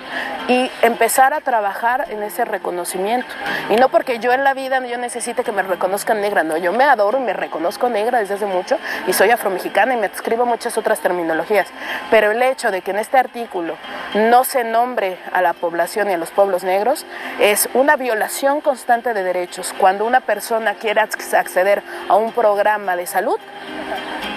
[0.49, 3.29] y empezar a trabajar en ese reconocimiento.
[3.69, 6.73] Y no porque yo en la vida yo necesite que me reconozcan negra, no, yo
[6.73, 10.47] me adoro y me reconozco negra desde hace mucho y soy afromexicana y me escribo
[10.47, 11.69] muchas otras terminologías.
[12.11, 13.77] Pero el hecho de que en este artículo
[14.15, 17.05] no se nombre a la población y a los pueblos negros
[17.39, 19.75] es una violación constante de derechos.
[19.77, 23.39] Cuando una persona quiere acceder a un programa de salud,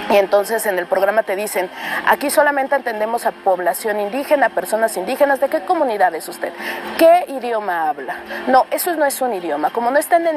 [0.09, 1.69] y entonces en el programa te dicen,
[2.07, 6.53] aquí solamente entendemos a población indígena, personas indígenas, ¿de qué comunidad es usted?
[6.97, 8.17] ¿Qué idioma habla?
[8.47, 9.71] No, eso no es un idioma.
[9.71, 10.35] Como no está en el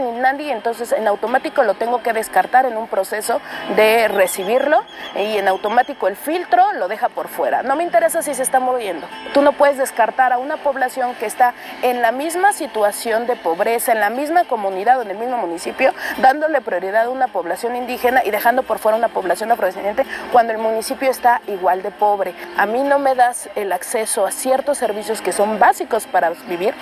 [0.51, 3.41] entonces en automático lo tengo que descartar en un proceso
[3.77, 4.83] de recibirlo
[5.14, 7.62] y en automático el filtro lo deja por fuera.
[7.62, 9.07] No me interesa si se está moviendo.
[9.33, 13.93] Tú no puedes descartar a una población que está en la misma situación de pobreza,
[13.93, 18.23] en la misma comunidad o en el mismo municipio, dándole prioridad a una población indígena
[18.25, 22.35] y dejando por fuera una población afrodescendiente cuando el municipio está igual de pobre.
[22.57, 26.75] A mí no me das el acceso a ciertos servicios que son básicos para vivir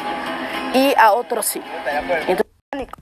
[0.74, 1.62] y a otros sí.
[2.28, 2.46] Entonces,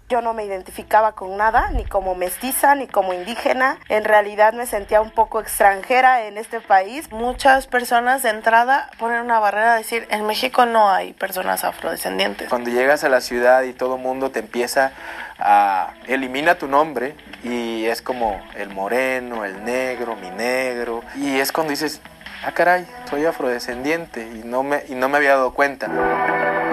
[0.09, 3.79] yo no me identificaba con nada, ni como mestiza, ni como indígena.
[3.89, 7.11] En realidad me sentía un poco extranjera en este país.
[7.11, 12.49] Muchas personas de entrada ponen una barrera a decir, en México no hay personas afrodescendientes.
[12.49, 14.93] Cuando llegas a la ciudad y todo mundo te empieza
[15.39, 21.53] a elimina tu nombre y es como el moreno, el negro, mi negro y es
[21.53, 22.01] cuando dices,
[22.45, 26.64] ah caray, soy afrodescendiente y no me, y no me había dado cuenta.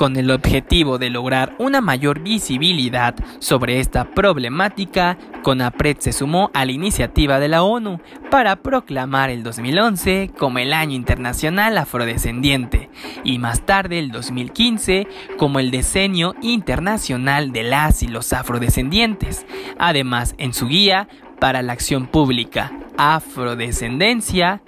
[0.00, 6.64] Con el objetivo de lograr una mayor visibilidad sobre esta problemática, CONAPRED se sumó a
[6.64, 12.88] la iniciativa de la ONU para proclamar el 2011 como el Año Internacional Afrodescendiente
[13.24, 19.44] y más tarde el 2015 como el Decenio Internacional de las y los Afrodescendientes.
[19.78, 24.62] Además, en su guía para la acción pública, Afrodescendencia,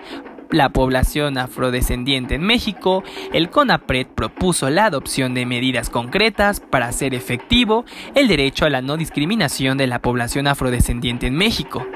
[0.52, 7.14] la población afrodescendiente en México, el CONAPRED propuso la adopción de medidas concretas para hacer
[7.14, 7.84] efectivo
[8.14, 11.86] el derecho a la no discriminación de la población afrodescendiente en México,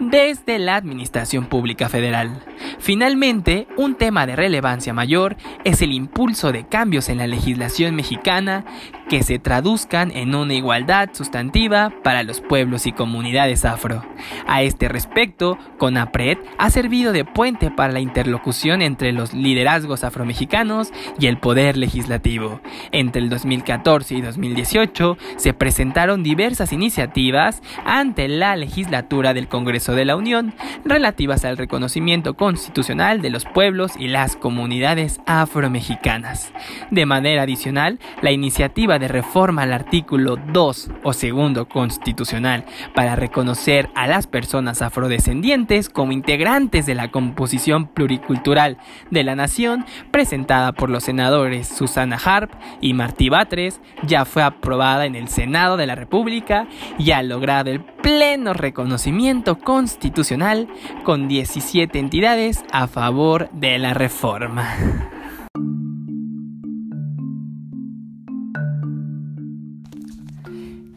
[0.00, 2.42] desde la Administración Pública Federal.
[2.78, 8.64] Finalmente, un tema de relevancia mayor es el impulso de cambios en la legislación mexicana
[9.08, 14.04] que se traduzcan en una igualdad sustantiva para los pueblos y comunidades afro.
[14.46, 20.92] A este respecto, CONAPRED ha servido de puente para la interlocución entre los liderazgos afromexicanos
[21.18, 22.60] y el poder legislativo.
[22.92, 30.04] Entre el 2014 y 2018 se presentaron diversas iniciativas ante la legislatura del Congreso de
[30.04, 30.54] la Unión
[30.84, 36.52] relativas al reconocimiento constitucional de los pueblos y las comunidades afromexicanas.
[36.90, 43.90] De manera adicional, la iniciativa de reforma al artículo 2 o segundo constitucional para reconocer
[43.94, 48.76] a las personas afrodescendientes como integrantes de la composición pluricultural
[49.10, 55.06] de la nación, presentada por los senadores Susana Harp y Martí Batres, ya fue aprobada
[55.06, 56.68] en el Senado de la República
[56.98, 60.68] y ha logrado el pleno reconocimiento constitucional
[61.04, 64.68] con 17 entidades a favor de la reforma.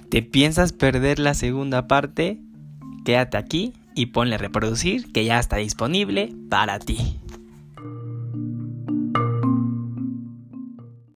[0.10, 2.41] ¿Te piensas perder la segunda parte?
[3.06, 7.20] Quédate aquí y ponle reproducir que ya está disponible para ti.